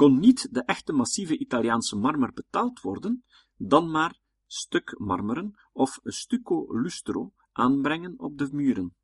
Kon 0.00 0.18
niet 0.18 0.48
de 0.54 0.62
echte 0.62 0.92
massieve 0.92 1.38
Italiaanse 1.38 1.96
marmer 1.96 2.32
betaald 2.32 2.80
worden, 2.80 3.24
dan 3.56 3.90
maar 3.90 4.18
stuk 4.46 4.98
marmeren 4.98 5.58
of 5.72 6.00
stucco 6.02 6.66
lustro 6.68 7.32
aanbrengen 7.52 8.18
op 8.18 8.38
de 8.38 8.48
muren. 8.52 8.94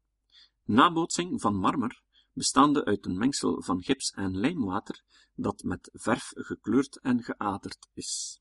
Nabootsing 0.64 1.40
van 1.40 1.56
marmer, 1.56 2.02
bestaande 2.32 2.84
uit 2.84 3.06
een 3.06 3.18
mengsel 3.18 3.62
van 3.62 3.82
gips 3.82 4.10
en 4.10 4.36
lijmwater, 4.36 5.02
dat 5.34 5.62
met 5.62 5.90
verf 5.92 6.32
gekleurd 6.34 7.00
en 7.00 7.22
geaderd 7.22 7.88
is. 7.92 8.40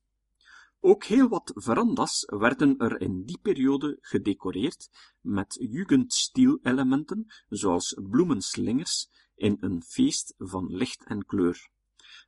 Ook 0.80 1.04
heel 1.04 1.28
wat 1.28 1.52
verandas 1.56 2.24
werden 2.26 2.78
er 2.78 3.02
in 3.02 3.24
die 3.26 3.40
periode 3.42 3.98
gedecoreerd 4.02 4.90
met 5.22 5.56
jugendstil-elementen, 5.60 7.26
zoals 7.50 8.00
bloemenslingers, 8.10 9.10
in 9.36 9.58
een 9.60 9.84
feest 9.84 10.34
van 10.38 10.66
licht 10.76 11.06
en 11.06 11.26
kleur. 11.26 11.74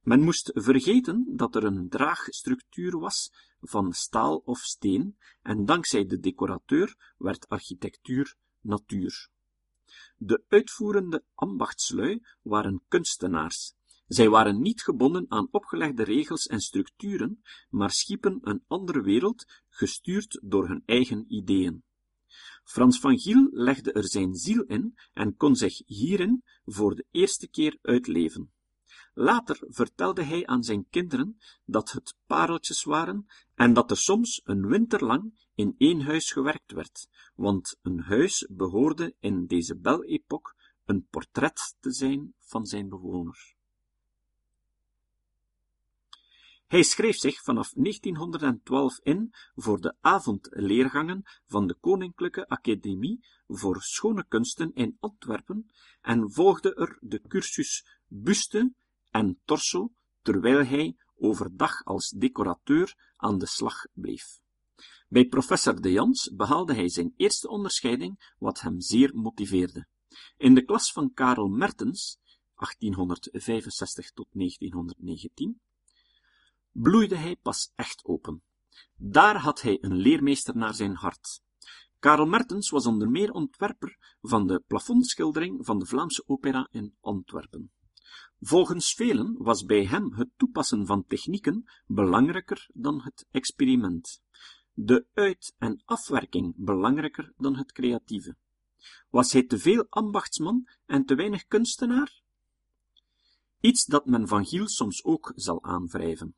Men 0.08 0.22
moest 0.22 0.52
vergeten 0.54 1.26
dat 1.36 1.56
er 1.56 1.64
een 1.64 1.90
draagstructuur 1.90 3.00
was 3.00 3.32
van 3.62 3.94
staal 3.94 4.42
of 4.46 4.60
steen, 4.60 5.18
en 5.42 5.66
dankzij 5.66 6.06
de 6.06 6.20
decorateur 6.20 7.14
werd 7.18 7.50
architectuur 7.50 8.36
natuur. 8.62 9.30
De 10.18 10.44
uitvoerende 10.48 11.24
ambachtslui 11.34 12.26
waren 12.42 12.82
kunstenaars. 12.88 13.74
Zij 14.08 14.30
waren 14.30 14.62
niet 14.62 14.82
gebonden 14.82 15.26
aan 15.30 15.48
opgelegde 15.52 16.04
regels 16.04 16.48
en 16.48 16.60
structuren, 16.60 17.44
maar 17.70 17.92
schiepen 17.92 18.40
een 18.42 18.64
andere 18.68 19.02
wereld, 19.02 19.46
gestuurd 19.70 20.40
door 20.42 20.68
hun 20.68 20.84
eigen 20.86 21.26
ideeën. 21.28 21.84
Frans 22.64 23.00
van 23.00 23.20
Giel 23.20 23.50
legde 23.52 23.92
er 23.92 24.10
zijn 24.10 24.36
ziel 24.36 24.64
in 24.64 24.98
en 25.14 25.36
kon 25.36 25.56
zich 25.56 25.82
hierin 25.86 26.44
voor 26.66 26.96
de 26.96 27.06
eerste 27.12 27.48
keer 27.48 27.78
uitleven. 27.82 28.52
Later 29.20 29.60
vertelde 29.68 30.24
hij 30.24 30.46
aan 30.46 30.64
zijn 30.64 30.88
kinderen 30.90 31.38
dat 31.66 31.92
het 31.92 32.16
pareltjes 32.26 32.84
waren 32.84 33.28
en 33.56 33.74
dat 33.74 33.92
er 33.92 33.98
soms 33.98 34.42
een 34.44 34.68
winter 34.68 35.06
lang 35.06 35.48
in 35.56 35.76
één 35.78 36.02
huis 36.02 36.32
gewerkt 36.32 36.72
werd, 36.72 37.08
want 37.36 37.80
een 37.82 38.00
huis 38.00 38.48
behoorde 38.50 39.16
in 39.20 39.46
deze 39.46 39.78
Belle 39.78 40.22
een 40.86 41.08
portret 41.10 41.76
te 41.80 41.92
zijn 41.92 42.34
van 42.40 42.66
zijn 42.66 42.90
bewoner. 42.90 43.56
Hij 46.68 46.84
schreef 46.84 47.18
zich 47.18 47.42
vanaf 47.42 47.72
1912 47.74 49.00
in 49.04 49.34
voor 49.56 49.82
de 49.82 49.96
avondleergangen 50.02 51.24
van 51.46 51.68
de 51.68 51.74
Koninklijke 51.74 52.48
Academie 52.48 53.26
voor 53.48 53.82
Schone 53.82 54.26
Kunsten 54.28 54.74
in 54.74 54.98
Antwerpen 55.00 55.72
en 56.02 56.32
volgde 56.32 56.76
er 56.76 56.98
de 57.02 57.22
cursus 57.28 58.00
Buste 58.08 58.74
en 59.12 59.40
Torso, 59.46 59.92
terwijl 60.22 60.66
hij 60.66 60.96
overdag 61.16 61.84
als 61.84 62.10
decorateur 62.10 63.14
aan 63.18 63.38
de 63.38 63.46
slag 63.46 63.86
bleef. 63.94 64.40
Bij 65.10 65.26
professor 65.26 65.82
De 65.82 65.92
Jans 65.92 66.32
behaalde 66.34 66.74
hij 66.74 66.90
zijn 66.90 67.14
eerste 67.18 67.48
onderscheiding, 67.48 68.34
wat 68.40 68.62
hem 68.62 68.82
zeer 68.82 69.16
motiveerde. 69.16 69.88
In 70.38 70.56
de 70.56 70.62
klas 70.62 70.92
van 70.92 71.14
Karel 71.14 71.48
Mertens, 71.48 72.20
1865 72.56 74.12
tot 74.12 74.28
1919, 74.32 75.60
bloeide 76.72 77.16
hij 77.16 77.36
pas 77.36 77.72
echt 77.76 78.06
open. 78.06 78.42
Daar 78.96 79.38
had 79.38 79.62
hij 79.62 79.78
een 79.82 79.96
leermeester 79.96 80.58
naar 80.58 80.74
zijn 80.74 80.96
hart. 80.96 81.42
Karel 82.00 82.26
Mertens 82.26 82.70
was 82.70 82.86
onder 82.86 83.10
meer 83.10 83.32
ontwerper 83.32 84.16
van 84.22 84.48
de 84.48 84.64
plafondschildering 84.68 85.66
van 85.66 85.80
de 85.80 85.86
Vlaamse 85.86 86.24
opera 86.26 86.68
in 86.72 86.96
Antwerpen. 87.02 87.72
Volgens 88.40 88.94
velen 88.94 89.36
was 89.38 89.66
bij 89.66 89.86
hem 89.86 90.14
het 90.14 90.30
toepassen 90.38 90.86
van 90.86 91.06
technieken 91.06 91.66
belangrijker 91.86 92.70
dan 92.74 93.02
het 93.02 93.26
experiment, 93.32 94.22
de 94.74 95.06
uit- 95.14 95.56
en 95.58 95.82
afwerking 95.86 96.54
belangrijker 96.56 97.34
dan 97.38 97.56
het 97.56 97.72
creatieve. 97.72 98.36
Was 99.10 99.32
hij 99.32 99.44
te 99.44 99.60
veel 99.60 99.86
ambachtsman 99.90 100.68
en 100.86 101.06
te 101.06 101.16
weinig 101.16 101.46
kunstenaar? 101.46 102.22
Iets 103.60 103.86
dat 103.86 104.06
men 104.06 104.28
van 104.28 104.46
Giel 104.46 104.68
soms 104.68 105.04
ook 105.04 105.32
zal 105.36 105.64
aanwrijven. 105.64 106.36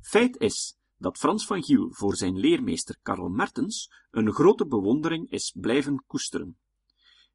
Feit 0.00 0.36
is 0.36 0.76
dat 0.96 1.18
Frans 1.18 1.46
van 1.46 1.62
Giel 1.62 1.92
voor 1.92 2.16
zijn 2.16 2.38
leermeester 2.38 2.96
Karl 3.02 3.28
Mertens 3.28 3.92
een 4.10 4.32
grote 4.32 4.66
bewondering 4.66 5.30
is 5.30 5.54
blijven 5.56 6.04
koesteren. 6.06 6.56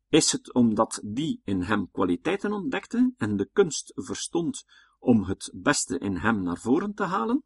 Is 0.10 0.32
het 0.32 0.54
omdat 0.54 1.02
die 1.04 1.42
in 1.44 1.62
hem 1.62 1.92
kwaliteiten 1.92 2.52
ontdekte 2.52 3.14
en 3.18 3.38
de 3.38 3.50
kunst 3.54 3.92
verstond 3.96 4.66
om 5.00 5.24
het 5.24 5.52
beste 5.54 5.98
in 5.98 6.16
hem 6.16 6.44
naar 6.44 6.58
voren 6.58 6.94
te 6.94 7.04
halen? 7.04 7.44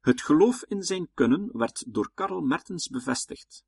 Het 0.00 0.22
geloof 0.22 0.62
in 0.62 0.82
zijn 0.82 1.08
kunnen 1.14 1.48
werd 1.52 1.84
door 1.88 2.10
Karl 2.14 2.40
Mertens 2.40 2.88
bevestigd. 2.88 3.64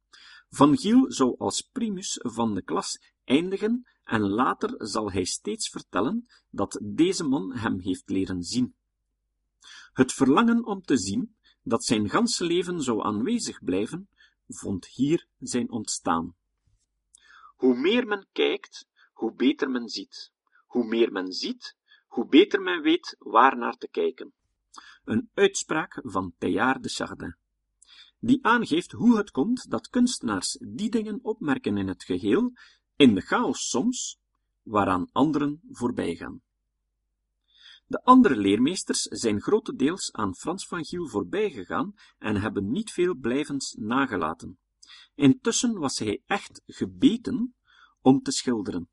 Van 0.48 0.78
Giel 0.78 1.12
zou 1.12 1.38
als 1.38 1.62
primus 1.72 2.18
van 2.22 2.54
de 2.54 2.62
klas 2.62 2.98
eindigen 3.24 3.86
en 4.04 4.20
later 4.20 4.74
zal 4.86 5.12
hij 5.12 5.24
steeds 5.24 5.68
vertellen 5.68 6.26
dat 6.50 6.80
deze 6.82 7.24
man 7.24 7.56
hem 7.56 7.80
heeft 7.80 8.08
leren 8.10 8.42
zien. 8.42 8.74
Het 9.92 10.12
verlangen 10.12 10.64
om 10.64 10.82
te 10.82 10.96
zien, 10.96 11.36
dat 11.62 11.84
zijn 11.84 12.10
ganse 12.10 12.44
leven 12.44 12.82
zou 12.82 13.04
aanwezig 13.04 13.64
blijven, 13.64 14.08
vond 14.46 14.86
hier 14.86 15.26
zijn 15.38 15.70
ontstaan. 15.70 16.36
Hoe 17.58 17.76
meer 17.76 18.06
men 18.06 18.26
kijkt, 18.32 18.86
hoe 19.12 19.34
beter 19.34 19.70
men 19.70 19.88
ziet. 19.88 20.30
Hoe 20.66 20.84
meer 20.84 21.12
men 21.12 21.32
ziet, 21.32 21.76
hoe 22.06 22.26
beter 22.26 22.60
men 22.60 22.82
weet 22.82 23.16
waar 23.18 23.56
naar 23.56 23.76
te 23.76 23.88
kijken. 23.88 24.32
Een 25.04 25.30
uitspraak 25.34 26.00
van 26.02 26.34
Teilhard 26.38 26.82
de 26.82 26.88
Chardin, 26.88 27.36
die 28.18 28.44
aangeeft 28.44 28.92
hoe 28.92 29.16
het 29.16 29.30
komt 29.30 29.70
dat 29.70 29.88
kunstenaars 29.88 30.58
die 30.68 30.90
dingen 30.90 31.18
opmerken 31.22 31.76
in 31.76 31.88
het 31.88 32.04
geheel, 32.04 32.52
in 32.96 33.14
de 33.14 33.20
chaos 33.20 33.68
soms, 33.68 34.18
waaraan 34.62 35.08
anderen 35.12 35.60
voorbijgaan. 35.70 36.42
De 37.86 38.02
andere 38.04 38.36
leermeesters 38.36 39.02
zijn 39.02 39.40
grotendeels 39.40 40.12
aan 40.12 40.34
Frans 40.34 40.66
van 40.66 40.84
Giel 40.84 41.08
voorbijgegaan 41.08 41.94
en 42.18 42.36
hebben 42.36 42.70
niet 42.70 42.90
veel 42.90 43.14
blijvens 43.14 43.76
nagelaten. 43.78 44.58
Intussen 45.14 45.78
was 45.78 45.98
hij 45.98 46.22
echt 46.26 46.62
gebeten 46.66 47.54
om 48.00 48.22
te 48.22 48.30
schilderen. 48.30 48.88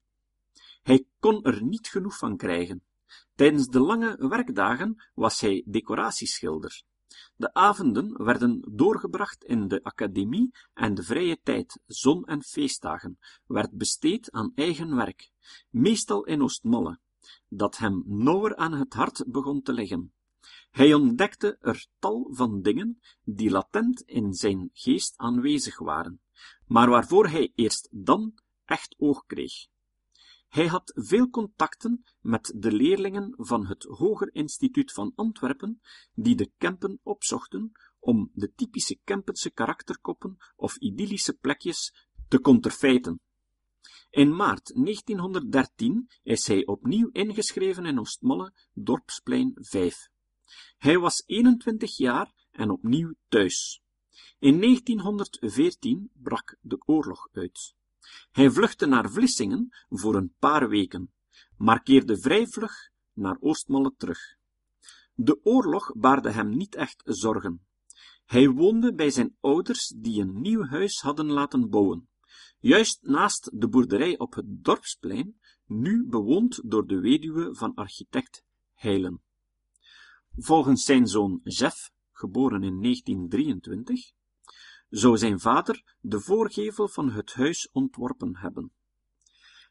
Hij 0.82 1.06
kon 1.20 1.44
er 1.44 1.64
niet 1.64 1.88
genoeg 1.88 2.18
van 2.18 2.38
krijgen. 2.38 2.84
Tijdens 3.36 3.68
de 3.68 3.80
lange 3.80 4.28
werkdagen 4.28 5.04
was 5.14 5.42
hij 5.42 5.64
decoratieschilder. 5.66 6.84
De 7.36 7.54
avonden 7.54 8.24
werden 8.24 8.68
doorgebracht 8.72 9.44
in 9.44 9.68
de 9.68 9.84
academie 9.84 10.54
en 10.74 10.94
de 10.94 11.04
vrije 11.04 11.40
tijd, 11.44 11.80
zon- 11.86 12.26
en 12.26 12.44
feestdagen, 12.44 13.20
werd 13.46 13.72
besteed 13.72 14.32
aan 14.32 14.52
eigen 14.56 14.96
werk, 14.96 15.32
meestal 15.70 16.26
in 16.26 16.42
Oostmalle, 16.42 17.00
dat 17.50 17.78
hem 17.78 18.04
nauwer 18.06 18.56
aan 18.56 18.74
het 18.74 18.94
hart 18.94 19.24
begon 19.28 19.62
te 19.62 19.74
liggen. 19.74 20.15
Hij 20.76 20.94
ontdekte 20.94 21.58
er 21.60 21.88
tal 22.00 22.28
van 22.32 22.62
dingen 22.62 23.00
die 23.24 23.50
latent 23.50 24.02
in 24.02 24.34
zijn 24.34 24.70
geest 24.74 25.18
aanwezig 25.18 25.80
waren, 25.80 26.22
maar 26.66 26.90
waarvoor 26.90 27.28
hij 27.28 27.52
eerst 27.56 27.90
dan 27.92 28.34
echt 28.66 28.96
oog 28.98 29.26
kreeg. 29.26 29.68
Hij 30.48 30.68
had 30.68 30.92
veel 30.96 31.30
contacten 31.30 32.04
met 32.22 32.54
de 32.56 32.72
leerlingen 32.72 33.34
van 33.38 33.66
het 33.66 33.84
Hoger 33.84 34.30
Instituut 34.34 34.92
van 34.92 35.12
Antwerpen, 35.16 35.82
die 36.14 36.36
de 36.36 36.52
Kempen 36.58 37.00
opzochten 37.04 37.72
om 38.00 38.32
de 38.34 38.54
typische 38.54 39.00
Kempense 39.04 39.52
karakterkoppen 39.52 40.38
of 40.56 40.78
idyllische 40.78 41.34
plekjes 41.34 42.08
te 42.28 42.40
conterfeiten. 42.40 43.20
In 44.10 44.36
maart 44.36 44.72
1913 44.74 46.10
is 46.24 46.48
hij 46.48 46.66
opnieuw 46.66 47.10
ingeschreven 47.12 47.86
in 47.86 48.00
Oostmalle, 48.00 48.54
Dorpsplein 48.74 49.52
5. 49.56 50.14
Hij 50.78 51.00
was 51.00 51.24
21 51.26 51.98
jaar 51.98 52.34
en 52.52 52.70
opnieuw 52.70 53.14
thuis. 53.28 53.82
In 54.40 54.60
1914 54.62 56.10
brak 56.14 56.58
de 56.62 56.78
oorlog 56.86 57.28
uit. 57.32 57.76
Hij 58.32 58.50
vluchtte 58.50 58.86
naar 58.86 59.12
Vlissingen 59.12 59.76
voor 59.90 60.16
een 60.16 60.34
paar 60.40 60.70
weken, 60.70 61.14
maar 61.58 61.84
keerde 61.84 62.18
vrij 62.18 62.48
vlug 62.48 62.90
naar 63.14 63.38
Oostmalle 63.40 63.94
terug. 63.98 64.36
De 65.14 65.40
oorlog 65.44 65.92
baarde 65.96 66.32
hem 66.32 66.50
niet 66.50 66.76
echt 66.76 67.02
zorgen. 67.06 67.66
Hij 68.26 68.50
woonde 68.50 68.94
bij 68.94 69.10
zijn 69.10 69.36
ouders 69.40 69.94
die 69.98 70.22
een 70.22 70.42
nieuw 70.42 70.64
huis 70.64 71.02
hadden 71.02 71.32
laten 71.32 71.70
bouwen, 71.70 72.10
juist 72.60 73.00
naast 73.02 73.50
de 73.54 73.68
boerderij 73.68 74.18
op 74.18 74.34
het 74.34 74.46
dorpsplein, 74.48 75.40
nu 75.66 76.06
bewoond 76.08 76.62
door 76.66 76.88
de 76.88 77.00
weduwe 77.00 77.56
van 77.56 77.74
architect 77.74 78.44
Heilen. 78.74 79.25
Volgens 80.38 80.86
zijn 80.86 81.08
zoon 81.08 81.40
Jeff, 81.44 81.92
geboren 82.12 82.64
in 82.64 82.82
1923, 82.82 84.12
zou 84.90 85.18
zijn 85.18 85.40
vader 85.40 85.96
de 86.00 86.20
voorgevel 86.20 86.88
van 86.88 87.12
het 87.12 87.34
huis 87.34 87.70
ontworpen 87.72 88.38
hebben. 88.38 88.72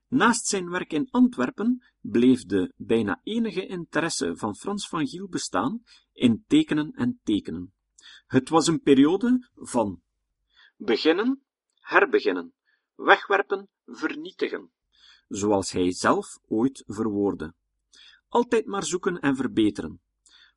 Naast 0.09 0.47
zijn 0.47 0.71
werk 0.71 0.93
in 0.93 1.09
Antwerpen 1.11 1.85
bleef 2.01 2.45
de 2.45 2.73
bijna 2.77 3.21
enige 3.23 3.67
interesse 3.67 4.37
van 4.37 4.57
Frans 4.57 4.89
van 4.89 5.07
Giel 5.07 5.29
bestaan 5.29 5.83
in 6.13 6.45
tekenen 6.47 6.93
en 6.93 7.21
tekenen. 7.23 7.73
Het 8.27 8.49
was 8.49 8.67
een 8.67 8.81
periode 8.81 9.49
van 9.55 10.03
beginnen, 10.77 11.43
herbeginnen, 11.75 12.53
wegwerpen, 12.95 13.69
vernietigen, 13.87 14.71
zoals 15.29 15.73
hij 15.73 15.93
zelf 15.93 16.39
ooit 16.47 16.83
verwoordde. 16.87 17.55
Altijd 18.29 18.67
maar 18.67 18.85
zoeken 18.85 19.21
en 19.21 19.37
verbeteren. 19.37 20.03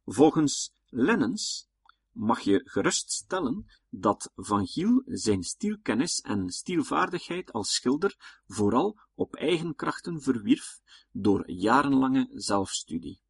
Volgens 0.09 0.73
Lennens 0.89 1.67
mag 2.11 2.39
je 2.39 2.61
geruststellen 2.63 3.65
dat 3.89 4.31
Van 4.35 4.67
Giel 4.67 5.01
zijn 5.05 5.43
stielkennis 5.43 6.21
en 6.21 6.49
stielvaardigheid 6.49 7.51
als 7.51 7.73
schilder 7.73 8.41
vooral 8.45 8.99
op 9.15 9.35
eigen 9.35 9.75
krachten 9.75 10.21
verwierf 10.21 10.79
door 11.11 11.51
jarenlange 11.51 12.29
zelfstudie. 12.33 13.21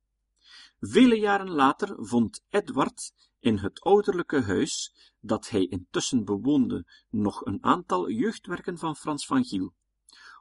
Vele 0.80 1.16
jaren 1.20 1.50
later 1.50 2.06
vond 2.06 2.44
Edward 2.50 3.14
in 3.40 3.58
het 3.58 3.82
ouderlijke 3.82 4.42
huis, 4.42 4.94
dat 5.20 5.50
hij 5.50 5.66
intussen 5.66 6.26
bewoonde, 6.26 6.86
nog 7.10 7.46
een 7.46 7.64
aantal 7.64 8.10
jeugdwerken 8.10 8.78
van 8.78 8.96
Frans 8.96 9.26
van 9.26 9.46
Giel. 9.46 9.74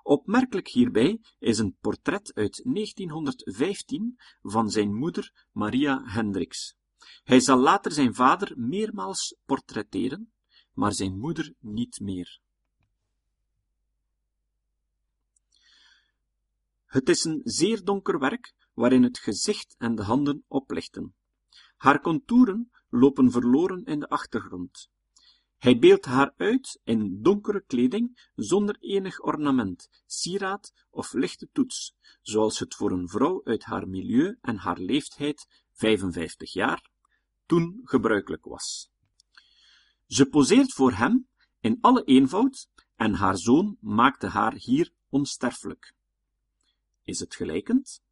Opmerkelijk 0.06 0.68
hierbij 0.68 1.20
is 1.38 1.58
een 1.58 1.76
portret 1.80 2.34
uit 2.34 2.60
1915 2.64 4.18
van 4.42 4.70
zijn 4.70 4.94
moeder 4.94 5.46
Maria 5.52 6.02
Hendricks. 6.04 6.76
Hij 7.24 7.40
zal 7.40 7.58
later 7.58 7.92
zijn 7.92 8.14
vader 8.14 8.52
meermaals 8.58 9.36
portretteren, 9.44 10.32
maar 10.72 10.92
zijn 10.92 11.18
moeder 11.18 11.54
niet 11.58 12.00
meer. 12.00 12.40
Het 16.84 17.08
is 17.08 17.24
een 17.24 17.40
zeer 17.44 17.84
donker 17.84 18.18
werk, 18.18 18.54
waarin 18.74 19.02
het 19.02 19.18
gezicht 19.18 19.74
en 19.78 19.94
de 19.94 20.02
handen 20.02 20.44
oplichten. 20.48 21.14
Haar 21.76 22.00
contouren 22.00 22.70
lopen 22.88 23.30
verloren 23.30 23.84
in 23.84 24.00
de 24.00 24.08
achtergrond. 24.08 24.90
Hij 25.56 25.78
beeldt 25.78 26.04
haar 26.04 26.32
uit 26.36 26.80
in 26.84 27.22
donkere 27.22 27.64
kleding, 27.66 28.30
zonder 28.34 28.76
enig 28.80 29.20
ornament, 29.20 29.88
sieraad 30.06 30.72
of 30.90 31.12
lichte 31.12 31.48
toets, 31.52 31.94
zoals 32.22 32.58
het 32.58 32.74
voor 32.74 32.90
een 32.90 33.08
vrouw 33.08 33.40
uit 33.44 33.64
haar 33.64 33.88
milieu 33.88 34.38
en 34.40 34.56
haar 34.56 34.78
leeftijd, 34.78 35.64
55 35.72 36.52
jaar, 36.52 36.90
toen 37.46 37.80
gebruikelijk 37.82 38.44
was. 38.44 38.90
Ze 40.06 40.26
poseert 40.26 40.72
voor 40.72 40.92
hem 40.92 41.28
in 41.60 41.78
alle 41.80 42.04
eenvoud 42.04 42.68
en 42.96 43.14
haar 43.14 43.36
zoon 43.36 43.76
maakte 43.80 44.26
haar 44.26 44.54
hier 44.54 44.92
onsterfelijk. 45.08 45.94
Is 47.02 47.20
het 47.20 47.34
gelijkend? 47.34 48.02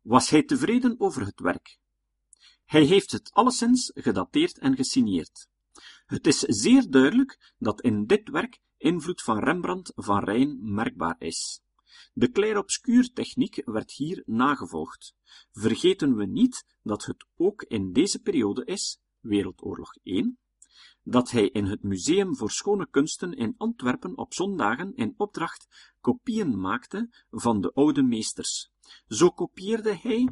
Was 0.00 0.30
hij 0.30 0.42
tevreden 0.42 1.00
over 1.00 1.24
het 1.24 1.40
werk? 1.40 1.78
Hij 2.66 2.84
heeft 2.84 3.12
het 3.12 3.32
alleszins 3.32 3.90
gedateerd 3.94 4.58
en 4.58 4.76
gesigneerd. 4.76 5.48
Het 6.06 6.26
is 6.26 6.38
zeer 6.38 6.90
duidelijk 6.90 7.54
dat 7.58 7.80
in 7.80 8.06
dit 8.06 8.28
werk 8.28 8.60
invloed 8.76 9.22
van 9.22 9.38
Rembrandt 9.38 9.92
van 9.94 10.24
Rijn 10.24 10.58
merkbaar 10.74 11.16
is. 11.18 11.60
De 12.12 12.30
clair-obscur 12.30 13.12
techniek 13.12 13.62
werd 13.64 13.92
hier 13.92 14.22
nagevolgd. 14.26 15.14
Vergeten 15.52 16.16
we 16.16 16.26
niet 16.26 16.64
dat 16.82 17.04
het 17.04 17.26
ook 17.36 17.62
in 17.62 17.92
deze 17.92 18.18
periode 18.18 18.64
is, 18.64 19.00
Wereldoorlog 19.20 19.96
1, 20.02 20.38
dat 21.02 21.30
hij 21.30 21.48
in 21.48 21.64
het 21.64 21.82
Museum 21.82 22.36
voor 22.36 22.50
Schone 22.50 22.88
Kunsten 22.90 23.32
in 23.32 23.54
Antwerpen 23.56 24.16
op 24.16 24.34
zondagen 24.34 24.94
in 24.94 25.14
opdracht 25.16 25.92
kopieën 26.00 26.60
maakte 26.60 27.08
van 27.30 27.60
de 27.60 27.72
oude 27.72 28.02
meesters. 28.02 28.70
Zo 29.08 29.30
kopieerde 29.30 29.96
hij, 29.96 30.28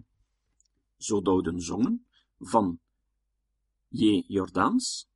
zo 0.97 1.23
douden 1.23 1.61
zongen, 1.61 2.07
van 2.47 2.81
J. 3.89 4.25
Jordaans, 4.27 5.09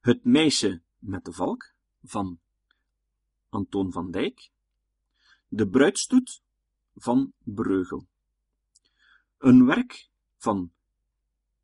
Het 0.00 0.24
meisje 0.24 0.82
met 0.98 1.24
de 1.24 1.32
valk, 1.32 1.72
van 2.02 2.40
Antoon 3.48 3.92
van 3.92 4.10
Dijk, 4.10 4.50
De 5.48 5.68
bruidstoet, 5.68 6.42
van 6.94 7.32
Breugel. 7.38 8.06
Een 9.38 9.64
werk 9.64 10.08
van 10.36 10.72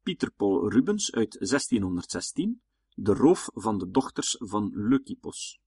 Pieter 0.02 0.30
Paul 0.30 0.70
Rubens 0.70 1.12
uit 1.12 1.32
1616, 1.38 2.62
De 2.94 3.12
roof 3.12 3.48
van 3.54 3.78
de 3.78 3.90
dochters 3.90 4.36
van 4.38 4.70
Leukippos. 4.74 5.60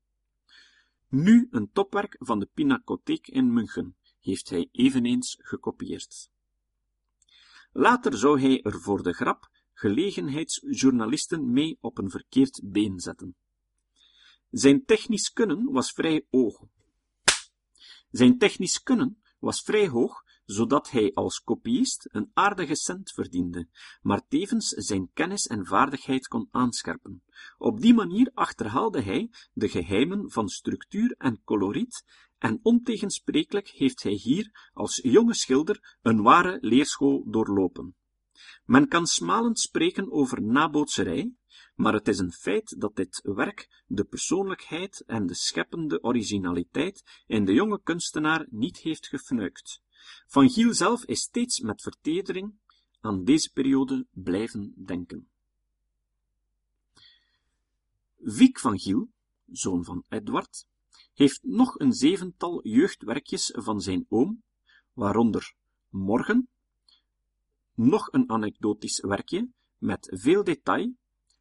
Nu 1.08 1.47
een 1.51 1.71
topwerk 1.71 2.15
van 2.19 2.39
de 2.39 2.49
Pinakotheek 2.53 3.27
in 3.27 3.53
München, 3.53 3.95
heeft 4.19 4.49
hij 4.49 4.69
eveneens 4.71 5.38
gekopieerd. 5.41 6.29
Later 7.71 8.17
zou 8.17 8.41
hij 8.41 8.62
er 8.62 8.82
voor 8.82 9.03
de 9.03 9.13
grap 9.13 9.49
gelegenheidsjournalisten 9.73 11.51
mee 11.51 11.77
op 11.82 11.97
een 11.97 12.10
verkeerd 12.10 12.62
been 12.63 12.99
zetten. 12.99 13.36
Zijn 14.49 14.86
technisch 14.86 15.34
kunnen 15.34 15.71
was 15.71 15.91
vrij 15.91 16.25
hoog. 16.29 16.63
Zijn 18.12 18.38
technisch 18.38 18.84
kunnen 18.84 19.21
was 19.39 19.62
vrij 19.62 19.88
hoog, 19.88 20.23
zodat 20.45 20.91
hij 20.91 21.13
als 21.13 21.41
kopiist 21.41 22.08
een 22.12 22.32
aardige 22.34 22.75
cent 22.75 23.12
verdiende, 23.12 23.67
maar 24.01 24.27
tevens 24.27 24.67
zijn 24.67 25.10
kennis 25.13 25.47
en 25.47 25.65
vaardigheid 25.65 26.27
kon 26.27 26.47
aanscherpen. 26.51 27.23
Op 27.58 27.82
die 27.82 27.93
manier 27.93 28.32
achterhaalde 28.34 29.01
hij 29.01 29.29
de 29.53 29.69
geheimen 29.69 30.32
van 30.32 30.47
structuur 30.47 31.15
en 31.17 31.41
coloriet, 31.43 32.03
en 32.39 32.60
ontegensprekelijk 32.62 33.67
heeft 33.67 34.04
hij 34.04 34.13
hier 34.13 34.69
als 34.73 34.99
jonge 35.04 35.34
schilder 35.34 35.97
een 36.02 36.21
ware 36.21 36.58
leerschool 36.62 37.23
doorlopen. 37.25 37.95
Men 38.65 38.88
kan 38.88 39.08
smalend 39.08 39.60
spreken 39.60 40.12
over 40.12 40.41
nabootserij, 40.41 41.34
maar 41.75 41.93
het 41.93 42.08
is 42.08 42.19
een 42.19 42.32
feit 42.32 42.75
dat 42.80 42.95
dit 42.95 43.19
werk 43.23 43.84
de 43.88 44.04
persoonlijkheid 44.04 45.04
en 45.06 45.25
de 45.25 45.36
scheppende 45.36 46.04
originaliteit 46.04 47.23
in 47.28 47.45
de 47.45 47.54
jonge 47.54 47.82
kunstenaar 47.84 48.45
niet 48.49 48.78
heeft 48.78 49.08
gefnuikt. 49.08 49.82
Van 50.28 50.49
Giel 50.49 50.73
zelf 50.73 51.06
is 51.06 51.21
steeds 51.21 51.60
met 51.60 51.82
vertedering 51.82 52.54
aan 53.02 53.23
deze 53.23 53.52
periode 53.52 54.06
blijven 54.12 54.73
denken. 54.86 55.30
Wiek 58.15 58.60
van 58.60 58.80
Giel, 58.80 59.10
zoon 59.52 59.84
van 59.84 60.04
Edward, 60.10 60.67
heeft 61.19 61.43
nog 61.43 61.79
een 61.79 61.93
zevental 61.93 62.67
jeugdwerkjes 62.67 63.53
van 63.58 63.82
zijn 63.82 64.05
oom, 64.10 64.43
waaronder 64.93 65.53
Morgen, 65.89 66.49
nog 67.73 68.08
een 68.12 68.29
anekdotisch 68.29 68.99
werkje 69.01 69.49
met 69.77 70.08
veel 70.12 70.43
detail. 70.43 70.93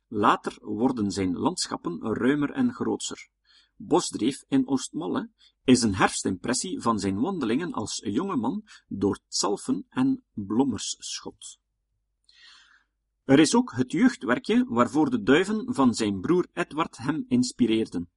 Later 0.09 0.59
worden 0.61 1.11
zijn 1.11 1.37
landschappen 1.37 2.01
ruimer 2.03 2.51
en 2.51 2.73
grootser. 2.73 3.29
Bosdreef 3.77 4.45
in 4.49 4.69
Oostmalle 4.69 5.31
is 5.64 5.83
een 5.83 5.95
herfstimpressie 5.95 6.81
van 6.81 6.99
zijn 6.99 7.21
wandelingen 7.21 7.73
als 7.73 8.01
jonge 8.05 8.37
man 8.37 8.64
door 8.88 9.19
Zalfen 9.29 9.87
en 9.88 10.25
Blommersschot. 10.33 11.59
Er 13.25 13.38
is 13.38 13.55
ook 13.55 13.73
het 13.73 13.93
jeugdwerkje 13.93 14.64
waarvoor 14.69 15.11
de 15.11 15.23
duiven 15.23 15.75
van 15.75 15.95
zijn 15.95 16.21
broer 16.21 16.47
Edward 16.53 16.97
hem 16.97 17.25
inspireerden. 17.29 18.11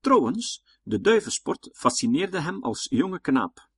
Trouwens, 0.00 0.62
de 0.90 1.00
duivensport 1.00 1.68
fascineerde 1.72 2.40
hem 2.40 2.62
als 2.62 2.86
jonge 2.88 3.20
knaap. 3.20 3.68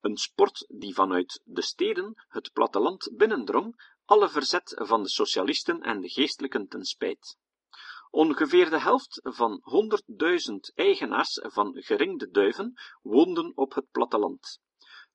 Een 0.00 0.16
sport 0.16 0.66
die 0.68 0.94
vanuit 0.94 1.40
de 1.44 1.62
steden 1.62 2.24
het 2.28 2.52
platteland 2.52 3.10
binnendrong, 3.12 3.74
alle 4.04 4.28
verzet 4.28 4.72
van 4.84 5.02
de 5.02 5.08
socialisten 5.08 5.80
en 5.80 6.00
de 6.00 6.08
geestelijken 6.08 6.68
ten 6.68 6.84
spijt. 6.84 7.38
Ongeveer 8.10 8.70
de 8.70 8.80
helft 8.80 9.20
van 9.22 9.60
honderdduizend 9.62 10.72
eigenaars 10.74 11.40
van 11.42 11.82
geringde 11.82 12.30
duiven 12.30 12.72
woonden 13.02 13.56
op 13.56 13.74
het 13.74 13.90
platteland. 13.90 14.60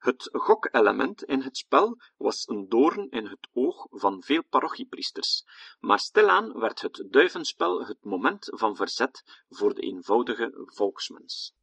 Het 0.02 0.30
gokelement 0.32 1.24
in 1.24 1.42
het 1.42 1.58
spel 1.58 1.98
was 2.18 2.48
een 2.48 2.70
doorn 2.70 3.10
in 3.10 3.26
het 3.26 3.48
oog 3.54 3.88
van 3.90 4.24
veel 4.24 4.44
parochiepriesters, 4.44 5.46
maar 5.80 6.00
stilaan 6.00 6.60
werd 6.60 6.82
het 6.82 7.06
duivenspel 7.10 7.86
het 7.86 7.98
moment 8.04 8.48
van 8.54 8.76
verzet 8.76 9.44
voor 9.50 9.74
de 9.74 9.82
eenvoudige 9.82 10.52
volksmens. 10.66 11.56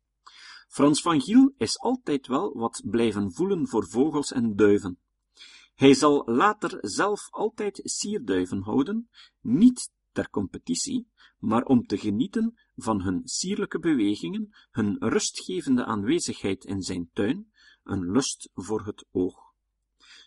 Frans 0.68 1.02
van 1.02 1.20
Giel 1.20 1.52
is 1.56 1.78
altijd 1.78 2.26
wel 2.26 2.52
wat 2.52 2.82
blijven 2.84 3.32
voelen 3.32 3.68
voor 3.68 3.88
vogels 3.88 4.32
en 4.32 4.56
duiven. 4.56 4.98
Hij 5.74 5.94
zal 5.94 6.22
later 6.26 6.78
zelf 6.80 7.30
altijd 7.30 7.80
sierduiven 7.84 8.62
houden, 8.62 9.10
niet 9.40 9.90
ter 10.12 10.30
competitie, 10.30 11.08
maar 11.38 11.64
om 11.64 11.86
te 11.86 11.98
genieten 11.98 12.58
van 12.76 13.02
hun 13.02 13.20
sierlijke 13.24 13.78
bewegingen, 13.78 14.50
hun 14.70 14.96
rustgevende 14.98 15.84
aanwezigheid 15.84 16.64
in 16.64 16.82
zijn 16.82 17.10
tuin, 17.12 17.52
een 17.88 18.10
lust 18.10 18.50
voor 18.54 18.84
het 18.84 19.06
oog. 19.10 19.48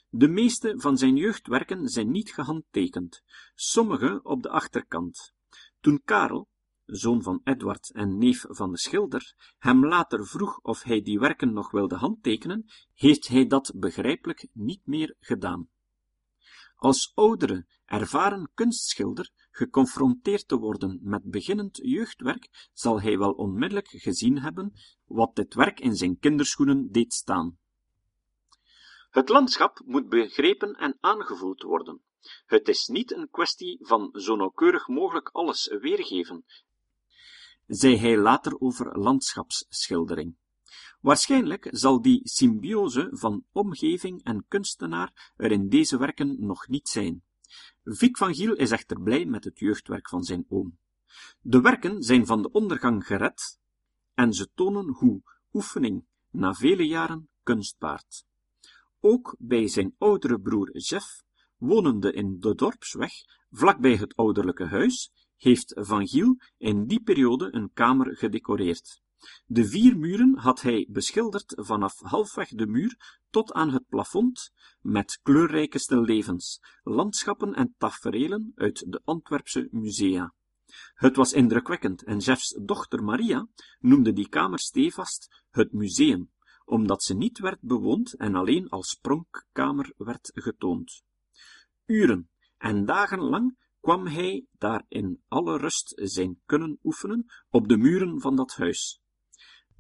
De 0.10 0.28
meeste 0.28 0.74
van 0.78 0.98
zijn 0.98 1.16
jeugdwerken 1.16 1.88
zijn 1.88 2.12
niet 2.12 2.34
gehandtekend, 2.34 3.24
sommige 3.56 4.20
op 4.24 4.44
de 4.44 4.50
achterkant. 4.50 5.34
Toen 5.80 6.02
Karel, 6.06 6.48
zoon 6.86 7.24
van 7.24 7.42
Edward 7.44 7.92
en 7.92 8.18
neef 8.18 8.46
van 8.48 8.72
de 8.72 8.78
schilder, 8.78 9.54
hem 9.58 9.86
later 9.86 10.28
vroeg 10.28 10.60
of 10.62 10.84
hij 10.84 11.02
die 11.02 11.20
werken 11.20 11.54
nog 11.54 11.72
wilde 11.72 11.96
handtekenen, 11.96 12.66
heeft 12.94 13.28
hij 13.28 13.48
dat 13.48 13.72
begrijpelijk 13.76 14.48
niet 14.54 14.86
meer 14.86 15.16
gedaan. 15.20 15.70
Als 16.76 17.12
oudere, 17.16 17.66
ervaren 17.86 18.50
kunstschilder 18.54 19.30
geconfronteerd 19.52 20.48
te 20.48 20.58
worden 20.58 21.00
met 21.02 21.24
beginnend 21.24 21.80
jeugdwerk, 21.84 22.70
zal 22.74 23.02
hij 23.02 23.18
wel 23.18 23.32
onmiddellijk 23.32 23.88
gezien 23.88 24.40
hebben 24.40 24.74
wat 25.06 25.36
dit 25.36 25.54
werk 25.54 25.80
in 25.80 25.96
zijn 25.96 26.20
kinderschoenen 26.20 26.92
deed 26.92 27.14
staan. 27.14 27.58
Het 29.10 29.30
landschap 29.30 29.82
moet 29.86 30.10
begrepen 30.10 30.74
en 30.74 30.98
aangevoeld 31.00 31.62
worden. 31.62 32.02
Het 32.46 32.68
is 32.68 32.88
niet 32.88 33.12
een 33.12 33.30
kwestie 33.30 33.78
van 33.82 34.10
zo 34.14 34.36
nauwkeurig 34.36 34.88
mogelijk 34.88 35.30
alles 35.30 35.68
weergeven, 35.80 36.46
zei 37.68 37.98
hij 37.98 38.18
later 38.18 38.60
over 38.60 39.00
landschapsschildering. 39.00 40.36
Waarschijnlijk 41.00 41.68
zal 41.72 42.02
die 42.02 42.22
symbiose 42.24 43.08
van 43.12 43.46
omgeving 43.52 44.24
en 44.24 44.46
kunstenaar 44.48 45.34
er 45.36 45.52
in 45.52 45.70
deze 45.70 45.98
werken 45.98 46.36
nog 46.40 46.68
niet 46.68 46.90
zijn. 46.90 47.24
Vic 47.84 48.18
van 48.18 48.34
Giel 48.34 48.54
is 48.54 48.72
echter 48.72 49.02
blij 49.02 49.26
met 49.26 49.44
het 49.44 49.60
jeugdwerk 49.60 50.10
van 50.10 50.24
zijn 50.24 50.46
oom. 50.50 50.78
De 51.42 51.62
werken 51.62 52.04
zijn 52.04 52.26
van 52.26 52.42
de 52.42 52.52
ondergang 52.52 53.06
gered 53.06 53.60
en 54.14 54.34
ze 54.34 54.50
tonen 54.54 54.90
hoe 54.90 55.22
oefening 55.54 56.06
na 56.30 56.54
vele 56.54 56.88
jaren 56.88 57.30
kunst 57.44 57.78
baart. 57.78 58.26
Ook 59.00 59.36
bij 59.40 59.68
zijn 59.68 59.96
oudere 59.98 60.40
broer 60.40 60.78
Jeff, 60.78 61.24
wonende 61.58 62.14
in 62.14 62.40
de 62.40 62.56
dorpsweg, 62.56 63.12
vlakbij 63.52 63.96
het 63.96 64.16
ouderlijke 64.16 64.66
huis, 64.66 65.12
heeft 65.38 65.74
Van 65.80 66.08
Giel 66.08 66.38
in 66.58 66.86
die 66.86 67.02
periode 67.02 67.48
een 67.52 67.72
kamer 67.74 68.18
gedecoreerd. 68.18 69.01
De 69.46 69.66
vier 69.66 69.98
muren 69.98 70.38
had 70.38 70.62
hij 70.62 70.88
beschilderd 70.90 71.54
vanaf 71.58 72.00
halfweg 72.00 72.50
de 72.50 72.68
muur 72.68 73.20
tot 73.30 73.54
aan 73.54 73.70
het 73.70 73.88
plafond 73.88 74.52
met 74.82 75.20
kleurrijke 75.24 75.80
stillevens, 75.80 76.60
landschappen 76.84 77.54
en 77.54 77.76
taferelen 77.78 78.52
uit 78.56 78.92
de 78.92 79.02
Antwerpse 79.04 79.68
musea. 79.72 80.34
Het 80.94 81.16
was 81.16 81.34
indrukwekkend 81.34 82.04
en 82.04 82.18
Jeffs 82.18 82.58
dochter 82.62 83.04
Maria 83.04 83.48
noemde 83.80 84.14
die 84.14 84.30
kamer 84.30 84.60
stevast 84.60 85.44
het 85.50 85.72
museum, 85.72 86.32
omdat 86.66 87.04
ze 87.04 87.14
niet 87.14 87.40
werd 87.40 87.62
bewoond 87.62 88.14
en 88.14 88.36
alleen 88.36 88.70
als 88.70 88.98
pronkkamer 89.02 89.94
werd 89.98 90.32
getoond. 90.34 91.04
Uren 91.86 92.30
en 92.58 92.86
dagenlang 92.86 93.58
kwam 93.82 94.08
hij 94.08 94.46
daar 94.58 94.86
in 94.88 95.22
alle 95.28 95.58
rust 95.58 95.94
zijn 95.96 96.42
kunnen 96.46 96.80
oefenen 96.84 97.26
op 97.50 97.68
de 97.68 97.78
muren 97.78 98.22
van 98.22 98.36
dat 98.36 98.56
huis. 98.56 99.01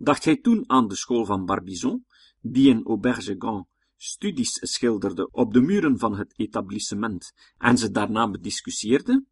Dacht 0.03 0.25
hij 0.25 0.37
toen 0.37 0.69
aan 0.69 0.87
de 0.87 0.95
school 0.95 1.25
van 1.25 1.45
Barbizon, 1.45 2.05
die 2.39 2.69
in 2.69 2.85
Auberge 2.85 3.35
Gand 3.37 3.67
studies 3.95 4.57
schilderde 4.61 5.31
op 5.31 5.53
de 5.53 5.61
muren 5.61 5.99
van 5.99 6.17
het 6.17 6.33
etablissement 6.39 7.33
en 7.57 7.77
ze 7.77 7.91
daarna 7.91 8.29
bediscussieerde, 8.29 9.25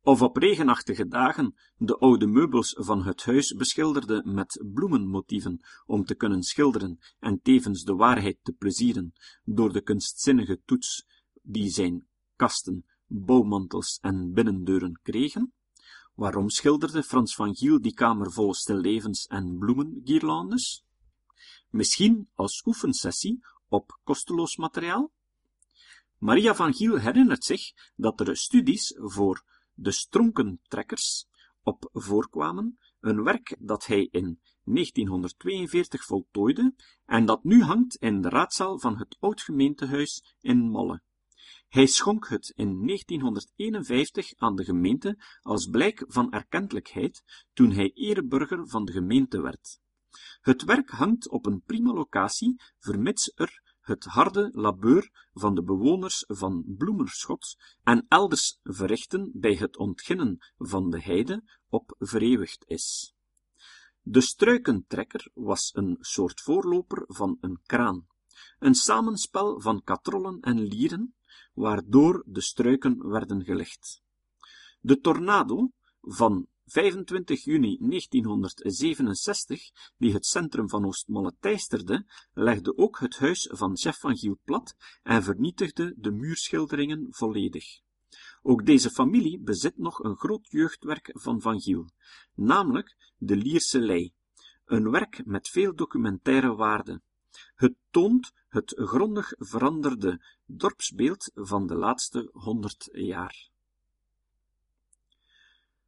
of 0.00 0.22
op 0.22 0.36
regenachtige 0.36 1.08
dagen 1.08 1.54
de 1.76 1.98
oude 1.98 2.26
meubels 2.26 2.74
van 2.78 3.04
het 3.04 3.24
huis 3.24 3.54
beschilderde 3.54 4.22
met 4.24 4.64
bloemenmotieven 4.72 5.60
om 5.86 6.04
te 6.04 6.14
kunnen 6.14 6.42
schilderen 6.42 6.98
en 7.18 7.40
tevens 7.42 7.84
de 7.84 7.94
waarheid 7.94 8.38
te 8.42 8.52
plezieren 8.52 9.12
door 9.44 9.72
de 9.72 9.80
kunstzinnige 9.80 10.60
toets 10.64 11.06
die 11.42 11.70
zijn 11.70 12.06
kasten 12.36 12.84
bouwmantels 13.06 13.98
en 14.00 14.32
binnendeuren 14.32 15.00
kregen? 15.02 15.52
Waarom 16.18 16.48
schilderde 16.50 17.02
Frans 17.02 17.34
van 17.34 17.52
Giel 17.54 17.76
die 17.78 17.92
kamer 17.94 18.26
vol 18.34 18.48
stillevens 18.54 19.26
en 19.30 19.52
bloemengierlandes? 19.58 20.82
Misschien 21.70 22.28
als 22.34 22.62
oefensessie 22.66 23.38
op 23.68 23.94
kosteloos 24.04 24.56
materiaal? 24.56 25.12
Maria 26.18 26.54
van 26.54 26.74
Giel 26.74 26.98
herinnert 26.98 27.44
zich 27.44 27.70
dat 27.96 28.20
er 28.20 28.36
studies 28.36 28.94
voor 28.96 29.44
de 29.74 29.90
stronkentrekkers 29.90 31.28
op 31.62 31.88
voorkwamen, 31.92 32.78
een 33.00 33.22
werk 33.22 33.56
dat 33.58 33.86
hij 33.86 34.08
in 34.10 34.40
1942 34.64 36.04
voltooide 36.04 36.74
en 37.06 37.26
dat 37.26 37.44
nu 37.44 37.62
hangt 37.62 37.96
in 37.96 38.22
de 38.22 38.28
raadzaal 38.28 38.78
van 38.78 38.98
het 38.98 39.16
oud-gemeentehuis 39.20 40.34
in 40.40 40.70
Molle. 40.70 41.02
Hij 41.68 41.86
schonk 41.86 42.28
het 42.28 42.52
in 42.56 42.86
1951 42.86 44.34
aan 44.36 44.56
de 44.56 44.64
gemeente 44.64 45.24
als 45.40 45.66
blijk 45.66 46.04
van 46.06 46.32
erkentelijkheid 46.32 47.44
toen 47.52 47.70
hij 47.70 47.90
ereburger 47.94 48.68
van 48.68 48.84
de 48.84 48.92
gemeente 48.92 49.40
werd. 49.40 49.80
Het 50.40 50.64
werk 50.64 50.90
hangt 50.90 51.28
op 51.28 51.46
een 51.46 51.62
prima 51.62 51.92
locatie, 51.92 52.62
vermits 52.78 53.32
er 53.34 53.62
het 53.80 54.04
harde 54.04 54.50
labeur 54.52 55.28
van 55.32 55.54
de 55.54 55.62
bewoners 55.62 56.24
van 56.26 56.64
Bloemerschot 56.66 57.56
en 57.82 58.04
elders 58.08 58.58
verrichten 58.62 59.30
bij 59.34 59.54
het 59.54 59.76
ontginnen 59.76 60.38
van 60.56 60.90
de 60.90 61.02
heide 61.02 61.42
op 61.68 61.94
vereeuwigd 61.98 62.64
is. 62.66 63.14
De 64.00 64.20
struikentrekker 64.20 65.30
was 65.34 65.70
een 65.74 65.96
soort 66.00 66.40
voorloper 66.40 67.04
van 67.06 67.36
een 67.40 67.60
kraan, 67.62 68.06
een 68.58 68.74
samenspel 68.74 69.60
van 69.60 69.82
katrollen 69.82 70.40
en 70.40 70.60
lieren, 70.60 71.14
waardoor 71.54 72.22
de 72.26 72.40
struiken 72.40 73.08
werden 73.08 73.44
gelegd. 73.44 74.02
De 74.80 75.00
tornado 75.00 75.70
van 76.00 76.46
25 76.66 77.44
juni 77.44 77.76
1967, 77.80 79.70
die 79.96 80.12
het 80.12 80.26
centrum 80.26 80.68
van 80.68 80.86
Oostmalle 80.86 81.34
teisterde, 81.40 82.06
legde 82.32 82.76
ook 82.76 82.98
het 82.98 83.16
huis 83.18 83.48
van 83.52 83.76
chef 83.76 83.98
van 83.98 84.16
Giel 84.16 84.38
plat 84.44 84.76
en 85.02 85.22
vernietigde 85.22 85.94
de 85.96 86.10
muurschilderingen 86.10 87.06
volledig. 87.10 87.80
Ook 88.42 88.66
deze 88.66 88.90
familie 88.90 89.40
bezit 89.40 89.78
nog 89.78 89.98
een 89.98 90.16
groot 90.16 90.46
jeugdwerk 90.50 91.10
van 91.12 91.40
Van 91.40 91.60
Giel, 91.60 91.90
namelijk 92.34 92.96
de 93.16 93.36
Lierse 93.36 93.80
Lei, 93.80 94.12
een 94.64 94.90
werk 94.90 95.26
met 95.26 95.48
veel 95.48 95.74
documentaire 95.74 96.54
waarde. 96.54 97.00
Het 97.54 97.74
toont 97.90 98.32
het 98.48 98.72
grondig 98.76 99.32
veranderde 99.36 100.24
dorpsbeeld 100.46 101.30
van 101.34 101.66
de 101.66 101.74
laatste 101.74 102.30
honderd 102.32 102.88
jaar. 102.92 103.48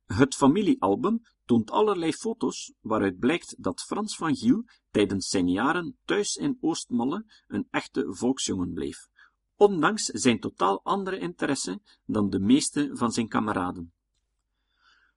Het 0.07 0.35
familiealbum 0.35 1.23
toont 1.45 1.71
allerlei 1.71 2.13
foto's 2.13 2.73
waaruit 2.81 3.19
blijkt 3.19 3.55
dat 3.59 3.83
Frans 3.83 4.17
van 4.17 4.37
Giel 4.37 4.65
tijdens 4.91 5.29
zijn 5.29 5.49
jaren 5.49 5.97
thuis 6.05 6.37
in 6.37 6.59
Oostmalle 6.61 7.25
een 7.47 7.67
echte 7.71 8.07
volksjongen 8.09 8.73
bleef, 8.73 9.09
ondanks 9.57 10.05
zijn 10.05 10.41
totaal 10.41 10.81
andere 10.83 11.19
interesse 11.19 11.81
dan 12.07 12.31
de 12.31 12.41
meeste 12.41 12.91
van 12.93 13.13
zijn 13.13 13.29
kameraden. 13.29 13.93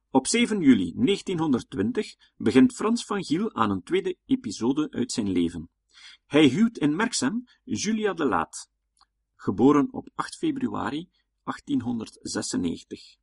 Op 0.10 0.28
7 0.28 0.62
juli 0.62 0.94
1920 0.96 2.16
begint 2.38 2.74
Frans 2.74 3.06
van 3.06 3.24
Giel 3.24 3.54
aan 3.54 3.70
een 3.70 3.84
tweede 3.84 4.18
episode 4.26 4.92
uit 4.92 5.12
zijn 5.12 5.32
leven. 5.32 5.70
Hij 6.26 6.48
huwt 6.48 6.78
in 6.78 6.96
Merksem 6.96 7.44
Julia 7.64 8.14
de 8.14 8.26
Laat, 8.26 8.70
geboren 9.36 9.88
op 9.92 10.10
8 10.16 10.36
februari 10.38 11.10
1896. 11.44 13.16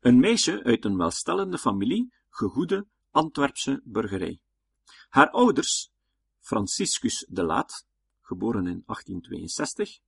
Een 0.00 0.20
meisje 0.20 0.62
uit 0.62 0.84
een 0.84 0.96
welstellende 0.96 1.58
familie, 1.58 2.12
gegoede 2.28 2.86
Antwerpse 3.10 3.80
burgerij. 3.84 4.40
Haar 5.08 5.30
ouders, 5.30 5.90
Franciscus 6.40 7.26
de 7.28 7.42
Laat, 7.42 7.86
geboren 8.20 8.66
in 8.66 8.82
1862, 8.86 9.98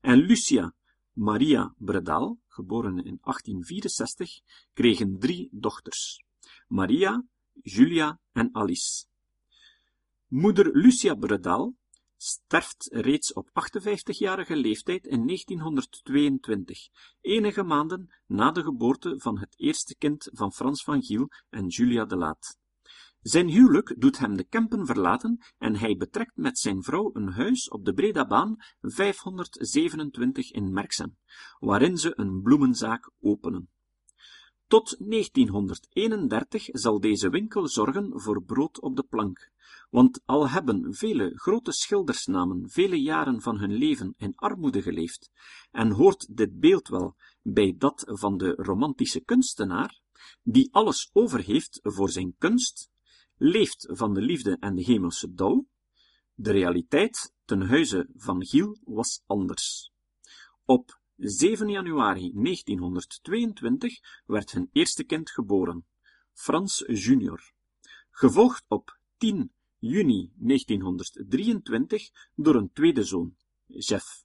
en 0.00 0.18
Lucia 0.18 0.74
Maria 1.14 1.74
Bredal, 1.78 2.40
geboren 2.48 2.98
in 2.98 3.18
1864, 3.22 4.40
kregen 4.72 5.18
drie 5.18 5.48
dochters: 5.52 6.24
Maria, 6.66 7.24
Julia 7.62 8.20
en 8.32 8.48
Alice. 8.52 9.06
Moeder 10.34 10.70
Lucia 10.76 11.14
Bredal 11.14 11.76
sterft 12.16 12.88
reeds 12.92 13.32
op 13.32 13.48
58-jarige 13.48 14.56
leeftijd 14.56 15.06
in 15.06 15.26
1922, 15.26 16.88
enige 17.20 17.62
maanden 17.62 18.14
na 18.26 18.50
de 18.50 18.62
geboorte 18.62 19.14
van 19.18 19.38
het 19.38 19.54
eerste 19.56 19.96
kind 19.96 20.28
van 20.32 20.52
Frans 20.52 20.84
van 20.84 21.02
Giel 21.02 21.28
en 21.48 21.66
Julia 21.66 22.04
de 22.04 22.16
Laat. 22.16 22.58
Zijn 23.20 23.48
huwelijk 23.48 23.94
doet 23.98 24.18
hem 24.18 24.36
de 24.36 24.44
Kempen 24.44 24.86
verlaten 24.86 25.38
en 25.58 25.76
hij 25.76 25.96
betrekt 25.96 26.36
met 26.36 26.58
zijn 26.58 26.82
vrouw 26.82 27.10
een 27.12 27.28
huis 27.28 27.68
op 27.68 27.84
de 27.84 27.94
Bredabaan 27.94 28.56
527 28.80 30.50
in 30.50 30.72
Merksem, 30.72 31.16
waarin 31.58 31.98
ze 31.98 32.12
een 32.18 32.42
bloemenzaak 32.42 33.10
openen. 33.20 33.68
Tot 34.74 34.96
1931 34.98 36.68
zal 36.72 37.00
deze 37.00 37.28
winkel 37.28 37.68
zorgen 37.68 38.20
voor 38.20 38.42
brood 38.42 38.80
op 38.80 38.96
de 38.96 39.02
plank, 39.02 39.50
want 39.90 40.20
al 40.24 40.48
hebben 40.48 40.94
vele 40.94 41.32
grote 41.34 41.72
schildersnamen 41.72 42.70
vele 42.70 43.02
jaren 43.02 43.40
van 43.40 43.58
hun 43.58 43.72
leven 43.72 44.14
in 44.16 44.32
armoede 44.34 44.82
geleefd, 44.82 45.30
en 45.70 45.90
hoort 45.90 46.36
dit 46.36 46.60
beeld 46.60 46.88
wel 46.88 47.16
bij 47.42 47.74
dat 47.78 48.04
van 48.06 48.36
de 48.36 48.54
romantische 48.56 49.20
kunstenaar, 49.20 50.00
die 50.42 50.68
alles 50.72 51.10
over 51.12 51.40
heeft 51.40 51.80
voor 51.82 52.10
zijn 52.10 52.34
kunst, 52.38 52.90
leeft 53.36 53.88
van 53.90 54.14
de 54.14 54.20
liefde 54.20 54.56
en 54.60 54.74
de 54.74 54.82
hemelse 54.82 55.34
dauw, 55.34 55.66
de 56.34 56.50
realiteit 56.50 57.32
ten 57.44 57.62
huize 57.68 58.08
van 58.16 58.46
Giel 58.46 58.78
was 58.84 59.22
anders. 59.26 59.92
Op 60.64 61.02
7 61.26 61.68
januari 61.68 62.32
1922 62.34 64.00
werd 64.26 64.52
hun 64.52 64.68
eerste 64.72 65.04
kind 65.04 65.30
geboren, 65.30 65.86
Frans 66.32 66.84
junior, 66.86 67.52
gevolgd 68.10 68.64
op 68.68 68.98
10 69.16 69.52
juni 69.78 70.30
1923 70.36 72.10
door 72.34 72.54
een 72.54 72.72
tweede 72.72 73.04
zoon, 73.04 73.36
Jeff. 73.66 74.24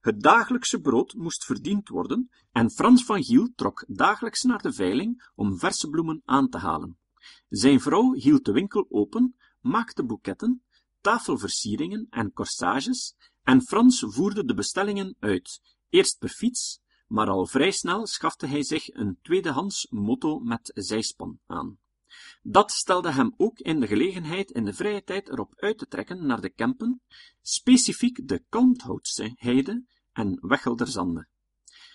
Het 0.00 0.20
dagelijkse 0.20 0.80
brood 0.80 1.14
moest 1.14 1.44
verdiend 1.44 1.88
worden 1.88 2.30
en 2.52 2.70
Frans 2.70 3.04
van 3.04 3.24
Giel 3.24 3.52
trok 3.54 3.84
dagelijks 3.88 4.42
naar 4.42 4.62
de 4.62 4.72
veiling 4.72 5.30
om 5.34 5.58
verse 5.58 5.88
bloemen 5.88 6.22
aan 6.24 6.48
te 6.48 6.58
halen. 6.58 6.98
Zijn 7.48 7.80
vrouw 7.80 8.12
hield 8.12 8.44
de 8.44 8.52
winkel 8.52 8.86
open, 8.90 9.36
maakte 9.60 10.04
boeketten, 10.04 10.62
tafelversieringen 11.00 12.06
en 12.10 12.32
corsages 12.32 13.16
en 13.44 13.62
Frans 13.62 14.04
voerde 14.06 14.44
de 14.44 14.54
bestellingen 14.54 15.16
uit, 15.18 15.60
eerst 15.88 16.18
per 16.18 16.28
fiets, 16.28 16.80
maar 17.06 17.28
al 17.28 17.46
vrij 17.46 17.70
snel 17.70 18.06
schafte 18.06 18.46
hij 18.46 18.62
zich 18.62 18.88
een 18.88 19.18
tweedehands 19.22 19.86
motto 19.90 20.38
met 20.38 20.70
zijspan 20.74 21.38
aan. 21.46 21.78
Dat 22.42 22.70
stelde 22.70 23.10
hem 23.10 23.34
ook 23.36 23.58
in 23.58 23.80
de 23.80 23.86
gelegenheid 23.86 24.50
in 24.50 24.64
de 24.64 24.74
vrije 24.74 25.02
tijd 25.02 25.28
erop 25.28 25.54
uit 25.56 25.78
te 25.78 25.86
trekken 25.86 26.26
naar 26.26 26.40
de 26.40 26.50
Kempen, 26.50 27.00
specifiek 27.42 28.28
de 28.28 28.44
Kalmthoutse 28.48 29.32
heide 29.34 29.84
en 30.12 30.38
Wechelderzande. 30.40 31.26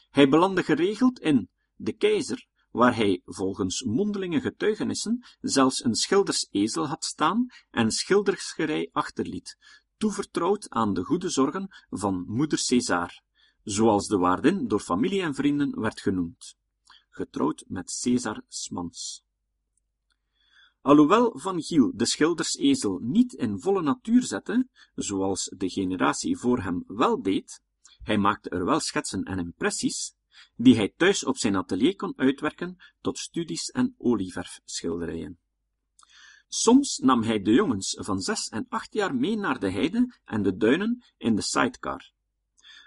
Hij 0.10 0.30
belandde 0.30 0.64
geregeld 0.64 1.20
in 1.20 1.50
De 1.76 1.94
Keizer, 1.94 2.48
waar 2.72 2.96
hij 2.96 3.22
volgens 3.26 3.84
mondelinge 3.84 4.42
getuigenissen 4.42 5.26
zelfs 5.42 5.84
een 5.84 5.96
schildersezel 5.96 6.88
had 6.88 7.06
staan 7.06 7.46
en 7.70 7.92
schildersgerij 7.92 8.90
achterliet, 8.92 9.58
toevertrouwd 10.00 10.70
aan 10.70 10.94
de 10.94 11.04
goede 11.04 11.30
zorgen 11.30 11.68
van 11.90 12.24
moeder 12.28 12.58
César, 12.58 13.22
zoals 13.64 14.08
de 14.08 14.18
waardin 14.18 14.68
door 14.68 14.80
familie 14.80 15.22
en 15.22 15.34
vrienden 15.34 15.80
werd 15.80 16.02
genoemd, 16.02 16.56
getrouwd 17.10 17.64
met 17.68 17.92
César 17.92 18.42
Smans. 18.48 19.24
Alhoewel 20.82 21.40
Van 21.40 21.62
Giel 21.62 21.92
de 21.96 22.06
schildersezel 22.06 23.00
niet 23.02 23.34
in 23.34 23.60
volle 23.60 23.82
natuur 23.82 24.24
zette, 24.24 24.68
zoals 24.96 25.54
de 25.58 25.70
generatie 25.70 26.38
voor 26.38 26.62
hem 26.62 26.84
wel 26.88 27.22
deed, 27.22 27.62
hij 28.04 28.18
maakte 28.18 28.50
er 28.50 28.66
wel 28.66 28.80
schetsen 28.80 29.24
en 29.24 29.40
impressies, 29.40 30.14
die 30.56 30.76
hij 30.76 30.94
thuis 30.98 31.26
op 31.26 31.38
zijn 31.38 31.56
atelier 31.56 31.96
kon 31.96 32.14
uitwerken 32.16 32.78
tot 33.02 33.18
studies 33.18 33.70
en 33.70 33.96
olieverfschilderijen. 33.98 35.40
Soms 36.52 36.98
nam 36.98 37.24
hij 37.24 37.42
de 37.42 37.54
jongens 37.54 37.96
van 38.00 38.22
zes 38.22 38.50
en 38.50 38.66
acht 38.70 38.94
jaar 38.94 39.16
mee 39.16 39.38
naar 39.38 39.60
de 39.60 39.72
heide 39.72 40.16
en 40.26 40.44
de 40.44 40.58
duinen 40.58 41.04
in 41.18 41.36
de 41.36 41.42
sidecar. 41.42 42.12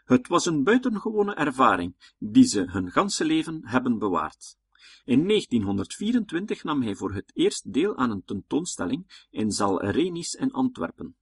Het 0.05 0.29
was 0.29 0.47
een 0.47 0.65
buitengewone 0.65 1.35
ervaring, 1.35 2.15
die 2.19 2.45
ze 2.45 2.61
hun 2.61 2.91
ganse 2.91 3.25
leven 3.25 3.61
hebben 3.67 3.99
bewaard. 3.99 4.57
In 5.05 5.27
1924 5.27 6.65
nam 6.65 6.83
hij 6.83 6.95
voor 6.95 7.15
het 7.15 7.31
eerst 7.35 7.73
deel 7.73 7.97
aan 7.97 8.11
een 8.11 8.25
tentoonstelling 8.25 9.27
in 9.31 9.51
Zal 9.51 9.85
Renis 9.85 10.35
in 10.35 10.53
Antwerpen. 10.53 11.17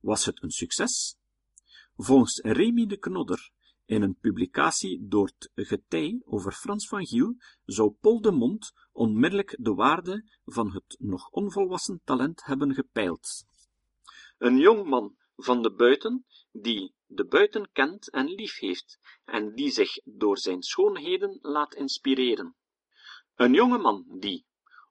Was 0.00 0.24
het 0.24 0.42
een 0.42 0.50
succes? 0.50 1.16
Volgens 1.96 2.40
Remy 2.42 2.86
de 2.86 2.96
Knodder 2.96 3.50
In 3.90 4.02
een 4.02 4.18
publicatie 4.20 5.06
door 5.08 5.26
het 5.26 5.50
Getij 5.54 6.22
over 6.24 6.52
Frans 6.52 6.88
van 6.88 7.06
Giel 7.06 7.34
zou 7.64 7.90
Paul 7.90 8.20
de 8.20 8.30
Mont 8.30 8.72
onmiddellijk 8.92 9.56
de 9.58 9.74
waarde 9.74 10.24
van 10.44 10.72
het 10.72 10.96
nog 10.98 11.28
onvolwassen 11.30 12.00
talent 12.04 12.44
hebben 12.44 12.74
gepeild. 12.74 13.44
Een 14.38 14.58
jong 14.58 14.84
man 14.84 15.16
van 15.36 15.62
de 15.62 15.72
buiten, 15.72 16.24
die 16.50 16.94
de 17.06 17.24
buiten 17.26 17.72
kent 17.72 18.10
en 18.10 18.26
lief 18.26 18.58
heeft, 18.58 18.98
en 19.24 19.54
die 19.54 19.70
zich 19.70 20.00
door 20.04 20.38
zijn 20.38 20.62
schoonheden 20.62 21.38
laat 21.40 21.74
inspireren. 21.74 22.56
Een 23.34 23.52
jonge 23.52 23.78
man 23.78 24.04
die, 24.18 24.46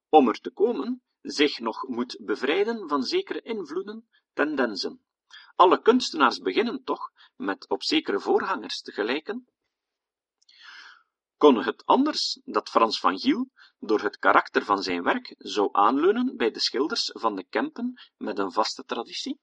om 0.10 0.28
er 0.28 0.40
te 0.40 0.52
komen, 0.52 1.02
zich 1.22 1.60
nog 1.60 1.88
moet 1.88 2.18
bevrijden 2.22 2.90
van 2.90 3.04
zekere 3.04 3.42
invloeden, 3.42 4.08
tendensen. 4.34 5.02
Alle 5.56 5.82
kunstenaars 5.82 6.40
beginnen 6.40 6.84
toch 6.84 7.12
met 7.40 7.70
op 7.70 7.84
zekere 7.84 8.20
voorgangers 8.20 8.82
te 8.82 8.92
gelijken? 8.92 9.48
Kon 11.38 11.64
het 11.64 11.86
anders 11.86 12.40
dat 12.46 12.70
Frans 12.70 13.00
van 13.00 13.20
Giel 13.20 13.50
door 13.80 14.02
het 14.02 14.18
karakter 14.18 14.66
van 14.66 14.84
zijn 14.84 15.04
werk 15.04 15.36
zou 15.38 15.70
aanleunen 15.72 16.38
bij 16.38 16.52
de 16.52 16.60
schilders 16.60 17.10
van 17.14 17.36
de 17.36 17.44
Kempen 17.44 18.02
met 18.18 18.40
een 18.40 18.52
vaste 18.52 18.84
traditie? 18.84 19.40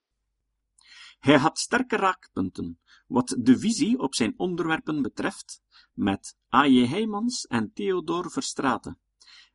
Hij 1.18 1.38
had 1.38 1.58
sterke 1.58 1.96
raakpunten, 1.96 2.80
wat 3.06 3.36
de 3.38 3.58
visie 3.58 3.98
op 3.98 4.14
zijn 4.14 4.34
onderwerpen 4.36 5.02
betreft, 5.02 5.60
met 5.92 6.36
A.J. 6.54 6.86
Heijmans 6.86 7.46
en 7.46 7.72
Theodor 7.72 8.30
Verstraete, 8.30 8.96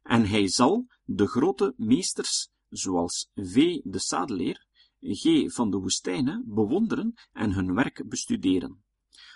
en 0.04 0.26
hij 0.26 0.48
zal 0.48 0.88
de 1.04 1.28
grote 1.28 1.74
meesters, 1.78 2.50
zoals 2.70 3.30
V. 3.36 3.80
de 3.84 4.00
Sadeleer, 4.00 4.66
G. 5.02 5.54
van 5.54 5.72
de 5.72 5.78
Woestijnen, 5.78 6.44
bewonderen 6.46 7.14
en 7.34 7.52
hun 7.52 7.74
werk 7.74 8.10
bestuderen. 8.10 8.84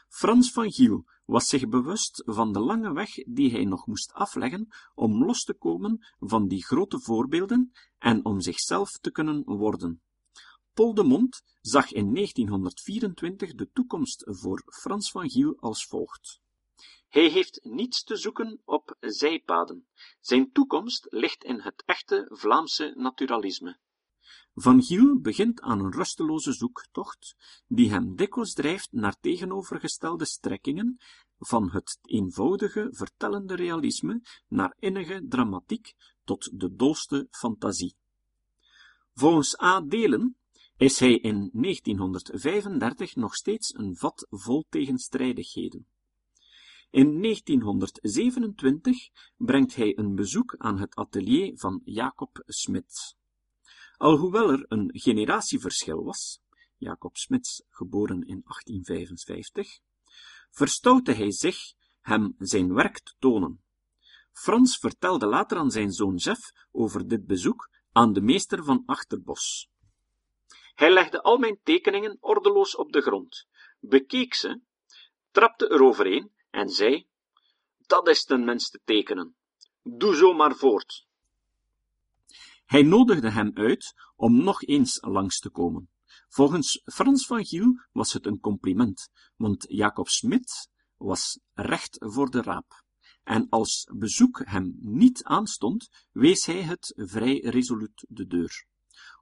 Frans 0.09 0.51
van 0.51 0.71
Giel 0.71 1.05
was 1.25 1.47
zich 1.47 1.67
bewust 1.67 2.23
van 2.25 2.53
de 2.53 2.59
lange 2.59 2.93
weg 2.93 3.13
die 3.25 3.51
hij 3.51 3.65
nog 3.65 3.87
moest 3.87 4.13
afleggen 4.13 4.67
om 4.95 5.23
los 5.23 5.43
te 5.43 5.53
komen 5.53 6.05
van 6.19 6.47
die 6.47 6.65
grote 6.65 6.99
voorbeelden 6.99 7.71
en 7.97 8.25
om 8.25 8.41
zichzelf 8.41 8.91
te 8.91 9.11
kunnen 9.11 9.43
worden. 9.43 10.01
Paul 10.73 10.93
de 10.93 11.03
Mont 11.03 11.43
zag 11.61 11.91
in 11.91 12.13
1924 12.13 13.55
de 13.55 13.69
toekomst 13.71 14.23
voor 14.27 14.63
Frans 14.65 15.11
van 15.11 15.29
Giel 15.29 15.55
als 15.59 15.85
volgt. 15.85 16.39
Hij 17.07 17.29
heeft 17.29 17.59
niets 17.63 18.03
te 18.03 18.15
zoeken 18.15 18.61
op 18.65 18.95
zijpaden. 18.99 19.87
Zijn 20.19 20.51
toekomst 20.51 21.07
ligt 21.09 21.43
in 21.43 21.59
het 21.59 21.83
echte 21.85 22.27
Vlaamse 22.31 22.93
naturalisme. 22.95 23.77
Van 24.57 24.83
Giel 24.83 25.19
begint 25.19 25.61
aan 25.61 25.79
een 25.79 25.91
rusteloze 25.91 26.53
zoektocht, 26.53 27.35
die 27.67 27.89
hem 27.89 28.15
dikwijls 28.15 28.53
drijft 28.53 28.91
naar 28.91 29.19
tegenovergestelde 29.19 30.25
strekkingen, 30.25 30.97
van 31.39 31.69
het 31.71 31.99
eenvoudige 32.01 32.87
vertellende 32.91 33.55
realisme 33.55 34.21
naar 34.47 34.75
innige 34.79 35.25
dramatiek 35.27 35.93
tot 36.23 36.59
de 36.59 36.75
dolste 36.75 37.27
fantasie. 37.31 37.95
Volgens 39.13 39.61
A. 39.61 39.81
Delen 39.81 40.37
is 40.77 40.99
hij 40.99 41.17
in 41.17 41.49
1935 41.53 43.15
nog 43.15 43.35
steeds 43.35 43.73
een 43.73 43.95
vat 43.95 44.27
vol 44.29 44.65
tegenstrijdigheden. 44.69 45.87
In 46.89 47.21
1927 47.21 49.09
brengt 49.37 49.75
hij 49.75 49.97
een 49.97 50.15
bezoek 50.15 50.55
aan 50.57 50.79
het 50.79 50.95
atelier 50.95 51.57
van 51.57 51.81
Jacob 51.83 52.43
Smits. 52.45 53.15
Alhoewel 53.97 54.51
er 54.51 54.65
een 54.67 54.89
generatieverschil 54.93 56.03
was, 56.03 56.39
Jacob 56.77 57.17
Smits 57.17 57.63
geboren 57.69 58.21
in 58.21 58.41
1855, 58.45 59.79
verstoutte 60.49 61.11
hij 61.11 61.31
zich 61.31 61.73
hem 62.01 62.35
zijn 62.37 62.73
werk 62.73 62.99
te 62.99 63.13
tonen. 63.19 63.63
Frans 64.31 64.77
vertelde 64.77 65.25
later 65.25 65.57
aan 65.57 65.71
zijn 65.71 65.91
zoon 65.91 66.15
Jeff 66.15 66.51
over 66.71 67.07
dit 67.07 67.25
bezoek 67.25 67.69
aan 67.91 68.13
de 68.13 68.21
meester 68.21 68.63
van 68.63 68.83
Achterbos. 68.85 69.69
Hij 70.73 70.91
legde 70.91 71.21
al 71.21 71.37
mijn 71.37 71.59
tekeningen 71.63 72.17
ordeloos 72.19 72.75
op 72.75 72.91
de 72.91 73.01
grond, 73.01 73.47
bekeek 73.79 74.33
ze, 74.33 74.61
trapte 75.31 75.71
eroverheen 75.71 76.31
en 76.49 76.69
zei: 76.69 77.07
Dat 77.77 78.07
is 78.07 78.23
ten 78.23 78.45
minste 78.45 78.79
tekenen. 78.85 79.35
Doe 79.83 80.15
zo 80.15 80.33
maar 80.33 80.55
voort. 80.55 81.07
Hij 82.65 82.81
nodigde 82.81 83.29
hem 83.29 83.51
uit 83.53 83.93
om 84.15 84.43
nog 84.43 84.63
eens 84.63 84.97
langs 85.01 85.39
te 85.39 85.49
komen. 85.49 85.89
Volgens 86.27 86.81
Frans 86.85 87.25
van 87.25 87.45
Giel 87.45 87.79
was 87.91 88.13
het 88.13 88.25
een 88.25 88.39
compliment, 88.39 89.09
want 89.35 89.65
Jacob 89.67 90.07
Smit 90.07 90.69
was 90.97 91.39
recht 91.53 91.95
voor 91.99 92.29
de 92.29 92.41
raap. 92.41 92.83
En 93.23 93.49
als 93.49 93.89
bezoek 93.93 94.41
hem 94.45 94.75
niet 94.79 95.23
aanstond, 95.23 95.89
wees 96.11 96.45
hij 96.45 96.61
het 96.61 96.93
vrij 96.95 97.39
resoluut 97.39 98.05
de 98.09 98.27
deur. 98.27 98.65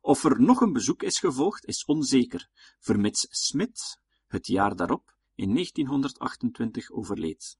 Of 0.01 0.23
er 0.23 0.41
nog 0.41 0.61
een 0.61 0.73
bezoek 0.73 1.03
is 1.03 1.19
gevolgd, 1.19 1.65
is 1.65 1.85
onzeker, 1.85 2.49
vermits 2.79 3.27
Smit 3.29 4.01
het 4.27 4.47
jaar 4.47 4.75
daarop 4.75 5.15
in 5.35 5.53
1928 5.53 6.91
overleed. 6.91 7.57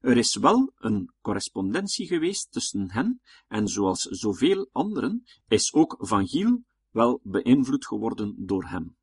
Er 0.00 0.16
is 0.16 0.36
wel 0.36 0.72
een 0.76 1.12
correspondentie 1.20 2.06
geweest 2.06 2.52
tussen 2.52 2.90
hen, 2.90 3.20
en 3.48 3.68
zoals 3.68 4.02
zoveel 4.02 4.68
anderen 4.72 5.24
is 5.48 5.72
ook 5.72 5.96
Van 5.98 6.28
Giel 6.28 6.62
wel 6.90 7.20
beïnvloed 7.22 7.86
geworden 7.86 8.34
door 8.38 8.64
hem. 8.64 8.96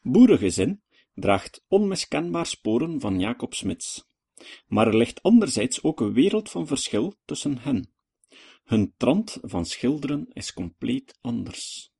Boerengezin 0.00 0.82
draagt 1.14 1.64
onmiskenbaar 1.68 2.46
sporen 2.46 3.00
van 3.00 3.20
Jacob 3.20 3.54
Smits, 3.54 4.04
maar 4.66 4.86
er 4.86 4.96
ligt 4.96 5.22
anderzijds 5.22 5.82
ook 5.82 6.00
een 6.00 6.12
wereld 6.12 6.50
van 6.50 6.66
verschil 6.66 7.14
tussen 7.24 7.58
hen. 7.58 7.90
Hun 8.64 8.94
trant 8.96 9.38
van 9.42 9.64
schilderen 9.64 10.28
is 10.32 10.52
compleet 10.52 11.18
anders. 11.20 11.92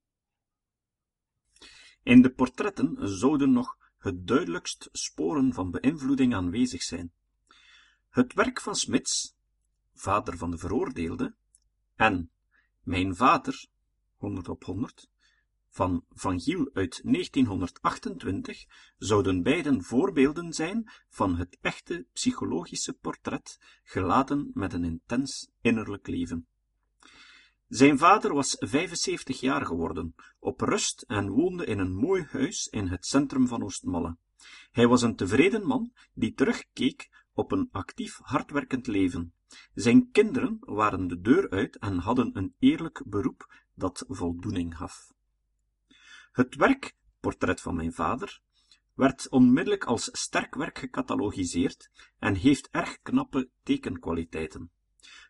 In 2.02 2.22
de 2.22 2.30
portretten 2.30 2.96
zouden 3.18 3.52
nog 3.52 3.76
het 3.98 4.26
duidelijkst 4.26 4.88
sporen 4.92 5.52
van 5.52 5.70
beïnvloeding 5.70 6.34
aanwezig 6.34 6.82
zijn. 6.82 7.12
Het 8.16 8.32
werk 8.34 8.60
van 8.60 8.74
Smits, 8.74 9.34
vader 9.94 10.36
van 10.36 10.50
de 10.50 10.58
veroordeelde, 10.58 11.34
en 11.94 12.30
Mijn 12.82 13.16
vader, 13.16 13.66
100 14.16 14.48
op 14.48 14.64
100, 14.64 15.08
van 15.68 16.04
Van 16.10 16.40
Giel 16.40 16.70
uit 16.72 17.00
1928, 17.02 18.64
zouden 18.98 19.42
beiden 19.42 19.82
voorbeelden 19.82 20.52
zijn 20.52 20.90
van 21.08 21.36
het 21.36 21.58
echte 21.60 22.06
psychologische 22.12 22.92
portret, 22.92 23.58
geladen 23.82 24.50
met 24.54 24.72
een 24.72 24.84
intens 24.84 25.50
innerlijk 25.60 26.06
leven. 26.06 26.46
Zijn 27.68 27.98
vader 27.98 28.34
was 28.34 28.56
75 28.58 29.40
jaar 29.40 29.66
geworden, 29.66 30.14
op 30.38 30.60
rust 30.60 31.02
en 31.02 31.28
woonde 31.28 31.64
in 31.64 31.78
een 31.78 31.94
mooi 31.94 32.26
huis 32.30 32.66
in 32.66 32.86
het 32.86 33.06
centrum 33.06 33.46
van 33.46 33.62
Oostmalle. 33.62 34.16
Hij 34.70 34.86
was 34.86 35.02
een 35.02 35.16
tevreden 35.16 35.66
man 35.66 35.92
die 36.14 36.34
terugkeek 36.34 37.24
op 37.36 37.52
een 37.52 37.68
actief, 37.72 38.18
hardwerkend 38.22 38.86
leven. 38.86 39.32
Zijn 39.74 40.10
kinderen 40.10 40.58
waren 40.60 41.06
de 41.06 41.20
deur 41.20 41.50
uit 41.50 41.78
en 41.78 41.98
hadden 41.98 42.36
een 42.36 42.54
eerlijk 42.58 43.02
beroep 43.06 43.64
dat 43.74 44.04
voldoening 44.08 44.76
gaf. 44.76 45.12
Het 46.32 46.54
werk, 46.54 46.96
Portret 47.20 47.60
van 47.60 47.74
mijn 47.74 47.92
vader, 47.92 48.40
werd 48.94 49.28
onmiddellijk 49.28 49.84
als 49.84 50.08
sterk 50.12 50.54
werk 50.54 50.78
gecatalogiseerd 50.78 51.90
en 52.18 52.34
heeft 52.34 52.68
erg 52.70 52.98
knappe 53.02 53.48
tekenkwaliteiten. 53.62 54.70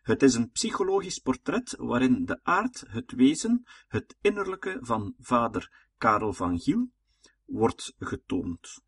Het 0.01 0.23
is 0.23 0.35
een 0.35 0.51
psychologisch 0.51 1.19
portret 1.19 1.75
waarin 1.77 2.25
de 2.25 2.39
aard, 2.43 2.83
het 2.87 3.11
wezen, 3.11 3.63
het 3.87 4.15
innerlijke 4.21 4.77
van 4.81 5.13
vader 5.19 5.87
Karel 5.97 6.33
van 6.33 6.59
Giel 6.59 6.89
wordt 7.45 7.93
getoond. 7.99 8.81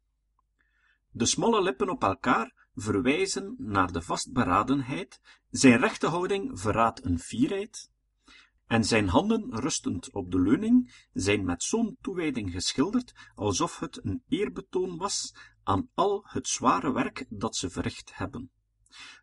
De 1.12 1.26
smalle 1.26 1.62
lippen 1.62 1.90
op 1.90 2.04
elkaar 2.04 2.59
verwijzen 2.82 3.56
naar 3.58 3.92
de 3.92 4.02
vastberadenheid, 4.02 5.20
zijn 5.50 5.80
rechte 5.80 6.08
houding 6.08 6.60
verraadt 6.60 7.06
een 7.06 7.20
fierheid, 7.20 7.90
en 8.70 8.84
zijn 8.84 9.08
handen 9.08 9.60
rustend 9.60 10.14
op 10.14 10.32
de 10.32 10.40
leuning 10.40 11.06
zijn 11.14 11.46
met 11.46 11.64
zo'n 11.64 11.98
toewijding 12.02 12.52
geschilderd, 12.52 13.14
alsof 13.36 13.80
het 13.80 14.06
een 14.06 14.24
eerbetoon 14.28 14.98
was 14.98 15.36
aan 15.64 15.90
al 15.94 16.26
het 16.28 16.48
zware 16.48 16.92
werk 16.92 17.26
dat 17.30 17.56
ze 17.56 17.70
verricht 17.70 18.16
hebben. 18.16 18.52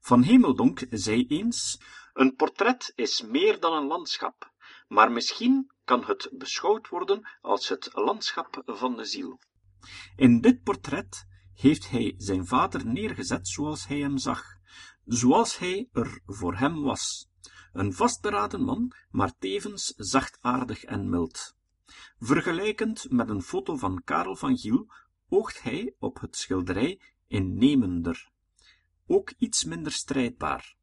Van 0.00 0.22
Hemeldonk 0.22 0.86
zei 0.90 1.26
eens: 1.26 1.80
Een 2.12 2.34
portret 2.34 2.92
is 2.94 3.22
meer 3.22 3.60
dan 3.60 3.72
een 3.72 3.86
landschap, 3.86 4.52
maar 4.88 5.12
misschien 5.12 5.70
kan 5.84 6.04
het 6.04 6.30
beschouwd 6.32 6.88
worden 6.88 7.28
als 7.40 7.68
het 7.68 7.90
landschap 7.92 8.62
van 8.64 8.96
de 8.96 9.04
ziel. 9.04 9.40
In 10.16 10.40
dit 10.40 10.62
portret 10.62 11.26
heeft 11.56 11.90
hij 11.90 12.14
zijn 12.16 12.46
vader 12.46 12.86
neergezet 12.86 13.48
zoals 13.48 13.86
hij 13.86 13.98
hem 13.98 14.18
zag, 14.18 14.44
zoals 15.04 15.58
hij 15.58 15.88
er 15.92 16.20
voor 16.26 16.56
hem 16.56 16.82
was. 16.82 17.28
Een 17.72 17.92
vastberaden 17.92 18.62
man, 18.62 18.92
maar 19.10 19.32
tevens 19.38 19.94
zachtaardig 19.96 20.84
en 20.84 21.10
mild. 21.10 21.56
Vergelijkend 22.18 23.10
met 23.10 23.28
een 23.28 23.42
foto 23.42 23.76
van 23.76 24.02
Karel 24.04 24.36
van 24.36 24.58
Giel 24.58 24.86
oogt 25.28 25.62
hij 25.62 25.94
op 25.98 26.20
het 26.20 26.36
schilderij 26.36 27.00
innemender, 27.26 28.30
ook 29.06 29.32
iets 29.38 29.64
minder 29.64 29.92
strijdbaar. 29.92 30.76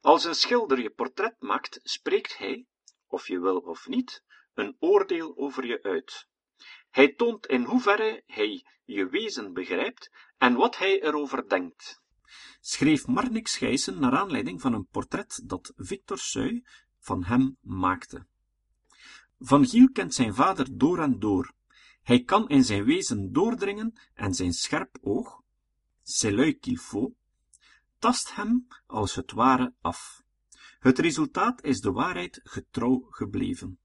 Als 0.00 0.24
een 0.24 0.34
schilder 0.34 0.82
je 0.82 0.90
portret 0.90 1.36
maakt, 1.38 1.80
spreekt 1.82 2.38
hij, 2.38 2.66
of 3.06 3.28
je 3.28 3.40
wil 3.40 3.56
of 3.56 3.88
niet, 3.88 4.24
een 4.54 4.76
oordeel 4.78 5.36
over 5.36 5.66
je 5.66 5.82
uit. 5.82 6.28
Hij 6.92 7.14
toont 7.14 7.46
in 7.46 7.64
hoeverre 7.64 8.22
hij 8.26 8.66
je 8.84 9.08
wezen 9.08 9.52
begrijpt 9.52 10.10
en 10.38 10.54
wat 10.54 10.78
hij 10.78 11.02
erover 11.02 11.48
denkt. 11.48 12.02
Schreef 12.60 13.06
Marnix 13.06 13.56
Gijssen 13.56 14.00
naar 14.00 14.12
aanleiding 14.12 14.60
van 14.60 14.72
een 14.72 14.86
portret 14.86 15.42
dat 15.44 15.72
Victor 15.76 16.18
Suy 16.18 16.64
van 16.98 17.24
hem 17.24 17.56
maakte. 17.60 18.26
Van 19.38 19.66
Giel 19.66 19.88
kent 19.92 20.14
zijn 20.14 20.34
vader 20.34 20.78
door 20.78 20.98
en 20.98 21.18
door. 21.18 21.52
Hij 22.02 22.22
kan 22.22 22.48
in 22.48 22.64
zijn 22.64 22.84
wezen 22.84 23.32
doordringen 23.32 23.92
en 24.14 24.34
zijn 24.34 24.52
scherp 24.52 24.98
oog, 25.00 25.42
c'est 26.02 26.34
l'œil 26.34 26.58
qu'il 26.60 26.78
faut, 26.78 27.12
tast 27.98 28.34
hem 28.34 28.66
als 28.86 29.14
het 29.14 29.32
ware 29.32 29.74
af. 29.80 30.22
Het 30.78 30.98
resultaat 30.98 31.62
is 31.64 31.80
de 31.80 31.92
waarheid 31.92 32.40
getrouw 32.42 33.06
gebleven. 33.10 33.78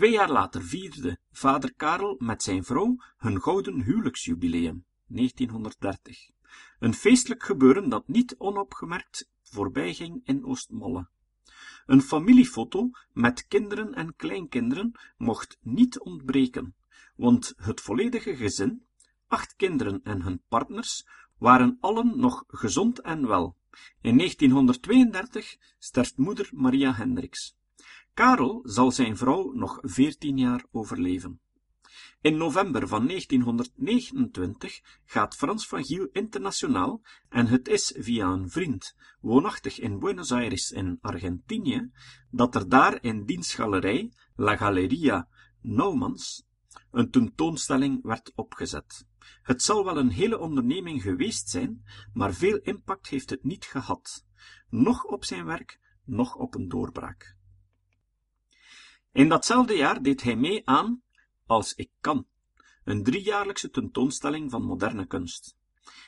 Twee 0.00 0.12
jaar 0.12 0.30
later 0.30 0.62
vierde 0.62 1.18
vader 1.32 1.74
Karel 1.74 2.16
met 2.18 2.42
zijn 2.42 2.64
vrouw 2.64 2.96
hun 3.16 3.42
gouden 3.42 3.82
huwelijksjubileum, 3.82 4.84
1930. 5.06 6.30
Een 6.78 6.94
feestelijk 6.94 7.42
gebeuren 7.42 7.88
dat 7.88 8.08
niet 8.08 8.34
onopgemerkt 8.38 9.30
voorbijging 9.42 10.20
in 10.24 10.44
Oostmalle. 10.44 11.08
Een 11.86 12.02
familiefoto 12.02 12.90
met 13.12 13.46
kinderen 13.46 13.94
en 13.94 14.16
kleinkinderen 14.16 14.92
mocht 15.16 15.58
niet 15.62 15.98
ontbreken, 15.98 16.74
want 17.16 17.52
het 17.56 17.80
volledige 17.80 18.36
gezin, 18.36 18.84
acht 19.26 19.56
kinderen 19.56 20.00
en 20.04 20.22
hun 20.22 20.42
partners, 20.48 21.06
waren 21.38 21.78
allen 21.80 22.18
nog 22.18 22.44
gezond 22.46 23.00
en 23.00 23.26
wel. 23.26 23.56
In 24.00 24.16
1932 24.16 25.56
sterft 25.78 26.16
moeder 26.16 26.50
Maria 26.52 26.92
Hendricks. 26.94 27.58
Karel 28.14 28.60
zal 28.64 28.92
zijn 28.92 29.16
vrouw 29.16 29.52
nog 29.52 29.78
veertien 29.82 30.38
jaar 30.38 30.64
overleven. 30.70 31.40
In 32.20 32.36
november 32.36 32.88
van 32.88 33.06
1929 33.06 34.80
gaat 35.04 35.36
Frans 35.36 35.66
van 35.66 35.84
Giel 35.84 36.08
internationaal 36.12 37.02
en 37.28 37.46
het 37.46 37.68
is 37.68 37.94
via 37.98 38.26
een 38.26 38.50
vriend, 38.50 38.96
woonachtig 39.20 39.78
in 39.78 39.98
Buenos 39.98 40.32
Aires 40.32 40.70
in 40.70 40.98
Argentinië, 41.00 41.90
dat 42.30 42.54
er 42.54 42.68
daar 42.68 43.02
in 43.02 43.24
diens 43.24 43.54
galerij, 43.54 44.12
La 44.34 44.56
Galeria 44.56 45.28
Naumans, 45.60 46.44
een 46.90 47.10
tentoonstelling 47.10 48.02
werd 48.02 48.32
opgezet. 48.34 49.06
Het 49.42 49.62
zal 49.62 49.84
wel 49.84 49.98
een 49.98 50.10
hele 50.10 50.38
onderneming 50.38 51.02
geweest 51.02 51.48
zijn, 51.48 51.84
maar 52.12 52.34
veel 52.34 52.58
impact 52.58 53.08
heeft 53.08 53.30
het 53.30 53.44
niet 53.44 53.64
gehad, 53.64 54.24
noch 54.68 55.04
op 55.04 55.24
zijn 55.24 55.44
werk, 55.44 55.80
noch 56.04 56.34
op 56.34 56.54
een 56.54 56.68
doorbraak. 56.68 57.38
In 59.12 59.28
datzelfde 59.28 59.76
jaar 59.76 60.02
deed 60.02 60.22
hij 60.22 60.36
mee 60.36 60.62
aan 60.68 61.02
Als 61.46 61.74
ik 61.74 61.90
kan, 62.00 62.26
een 62.84 63.02
driejaarlijkse 63.02 63.70
tentoonstelling 63.70 64.50
van 64.50 64.62
moderne 64.62 65.06
kunst. 65.06 65.56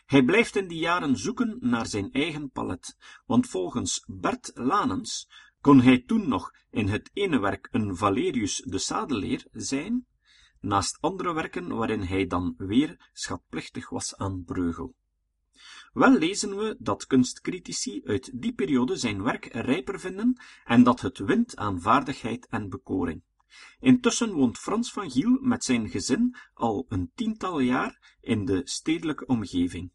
Hij 0.07 0.25
blijft 0.25 0.57
in 0.57 0.69
die 0.69 0.79
jaren 0.79 1.17
zoeken 1.17 1.57
naar 1.61 1.87
zijn 1.87 2.13
eigen 2.13 2.51
palet, 2.51 2.97
want 3.27 3.49
volgens 3.49 4.05
Bert 4.07 4.51
Lanens 4.55 5.29
kon 5.61 5.81
hij 5.81 6.03
toen 6.07 6.29
nog 6.29 6.51
in 6.71 6.89
het 6.89 7.11
ene 7.13 7.39
werk 7.39 7.69
een 7.71 7.97
Valerius 7.97 8.57
de 8.57 8.79
Sadeleer 8.79 9.47
zijn, 9.53 10.07
naast 10.61 11.01
andere 11.01 11.33
werken 11.33 11.69
waarin 11.69 12.03
hij 12.03 12.27
dan 12.27 12.55
weer 12.57 13.11
schatplichtig 13.13 13.89
was 13.89 14.17
aan 14.17 14.45
Breugel. 14.45 14.95
Wel 15.93 16.13
lezen 16.13 16.57
we 16.57 16.77
dat 16.79 17.07
kunstcritici 17.07 18.03
uit 18.05 18.31
die 18.35 18.53
periode 18.53 18.97
zijn 18.97 19.23
werk 19.23 19.45
rijper 19.45 20.01
vinden 20.01 20.41
en 20.65 20.83
dat 20.83 21.01
het 21.01 21.19
wint 21.19 21.57
aan 21.57 21.81
vaardigheid 21.81 22.47
en 22.47 22.69
bekoring. 22.69 23.23
Intussen 23.81 24.33
woont 24.33 24.59
Frans 24.59 24.93
van 24.93 25.11
Giel 25.11 25.39
met 25.41 25.65
zijn 25.65 25.89
gezin 25.89 26.37
al 26.55 26.87
een 26.89 27.11
tiental 27.15 27.61
jaar 27.61 28.17
in 28.21 28.45
de 28.45 28.61
stedelijke 28.65 29.27
omgeving. 29.27 29.93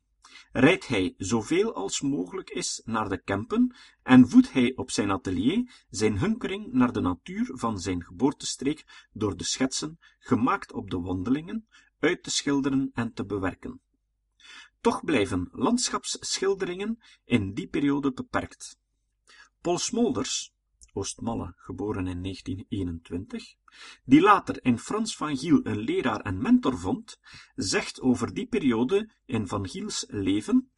Rijdt 0.51 0.87
hij 0.87 1.13
zoveel 1.17 1.73
als 1.73 2.01
mogelijk 2.01 2.49
is 2.49 2.81
naar 2.85 3.09
de 3.09 3.21
Kempen 3.21 3.75
en 4.03 4.29
voedt 4.29 4.51
hij 4.51 4.75
op 4.75 4.91
zijn 4.91 5.11
atelier 5.11 5.85
zijn 5.89 6.17
hunkering 6.17 6.71
naar 6.73 6.91
de 6.91 7.01
natuur 7.01 7.49
van 7.53 7.79
zijn 7.79 8.03
geboortestreek 8.03 9.07
door 9.11 9.37
de 9.37 9.43
schetsen, 9.43 9.99
gemaakt 10.19 10.73
op 10.73 10.89
de 10.89 10.99
wandelingen, 10.99 11.67
uit 11.99 12.23
te 12.23 12.29
schilderen 12.29 12.89
en 12.93 13.13
te 13.13 13.25
bewerken. 13.25 13.81
Toch 14.81 15.03
blijven 15.03 15.49
landschapsschilderingen 15.51 16.99
in 17.25 17.53
die 17.53 17.67
periode 17.67 18.11
beperkt. 18.11 18.77
Paul 19.61 19.77
Smolders, 19.77 20.53
Oostmalle, 20.93 21.53
geboren 21.57 22.07
in 22.07 22.21
1921, 22.23 23.55
die 24.03 24.21
later 24.21 24.65
in 24.65 24.79
Frans 24.79 25.15
van 25.15 25.37
Giel 25.37 25.59
een 25.63 25.79
leraar 25.79 26.21
en 26.21 26.41
mentor 26.41 26.77
vond, 26.77 27.19
zegt 27.55 28.01
over 28.01 28.33
die 28.33 28.47
periode 28.47 29.09
in 29.25 29.47
Van 29.47 29.67
Giels 29.67 30.05
leven 30.07 30.69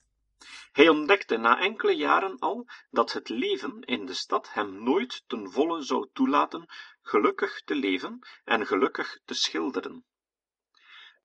hij 0.72 0.90
ontdekte 0.90 1.38
na 1.38 1.60
enkele 1.60 1.96
jaren 1.96 2.40
al 2.40 2.68
dat 2.90 3.14
het 3.14 3.30
leven 3.30 3.82
in 3.82 4.06
de 4.06 4.14
stad 4.14 4.54
hem 4.54 4.84
nooit 4.84 5.24
ten 5.28 5.52
volle 5.52 5.82
zou 5.82 6.10
toelaten 6.14 6.66
gelukkig 7.02 7.62
te 7.64 7.76
leven 7.76 8.20
en 8.46 8.66
gelukkig 8.66 9.20
te 9.26 9.34
schilderen. 9.34 10.06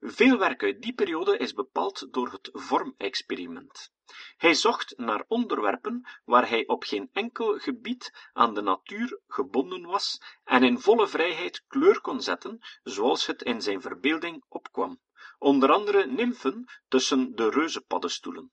Veel 0.07 0.39
werk 0.39 0.63
uit 0.63 0.83
die 0.83 0.93
periode 0.93 1.37
is 1.37 1.53
bepaald 1.55 2.09
door 2.11 2.31
het 2.33 2.51
vormexperiment. 2.53 3.93
Hij 4.37 4.55
zocht 4.55 4.99
naar 4.99 5.25
onderwerpen 5.29 6.07
waar 6.25 6.49
hij 6.49 6.67
op 6.67 6.83
geen 6.83 7.09
enkel 7.13 7.59
gebied 7.59 8.29
aan 8.33 8.55
de 8.55 8.61
natuur 8.61 9.21
gebonden 9.29 9.83
was 9.83 10.21
en 10.45 10.63
in 10.63 10.79
volle 10.79 11.09
vrijheid 11.09 11.65
kleur 11.67 12.01
kon 12.01 12.23
zetten, 12.23 12.59
zoals 12.83 13.27
het 13.27 13.43
in 13.43 13.63
zijn 13.63 13.81
verbeelding 13.81 14.45
opkwam, 14.49 15.01
onder 15.39 15.73
andere 15.73 16.07
nymfen 16.07 16.65
tussen 16.89 17.35
de 17.35 17.51
reuzenpaddenstoelen. 17.51 18.53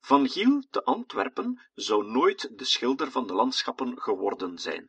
Van 0.00 0.28
Giel 0.28 0.64
te 0.70 0.84
Antwerpen 0.84 1.68
zou 1.74 2.10
nooit 2.10 2.58
de 2.58 2.64
schilder 2.64 3.10
van 3.10 3.26
de 3.26 3.32
landschappen 3.32 4.00
geworden 4.00 4.58
zijn. 4.58 4.88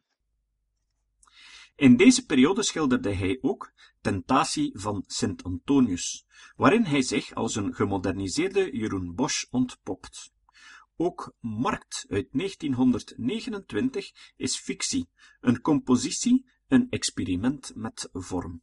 In 1.75 1.97
deze 1.97 2.25
periode 2.25 2.63
schilderde 2.63 3.13
hij 3.13 3.37
ook 3.41 3.71
Tentatie 4.09 4.71
van 4.73 5.03
Sint 5.07 5.43
Antonius, 5.43 6.25
waarin 6.55 6.83
hij 6.83 7.01
zich 7.01 7.33
als 7.33 7.55
een 7.55 7.73
gemoderniseerde 7.73 8.77
Jeroen 8.77 9.15
Bosch 9.15 9.45
ontpopt. 9.49 10.31
Ook 10.97 11.33
Markt 11.39 12.05
uit 12.09 12.27
1929 12.31 14.11
is 14.35 14.57
fictie, 14.57 15.09
een 15.39 15.61
compositie, 15.61 16.45
een 16.67 16.87
experiment 16.89 17.71
met 17.75 18.09
vorm. 18.11 18.61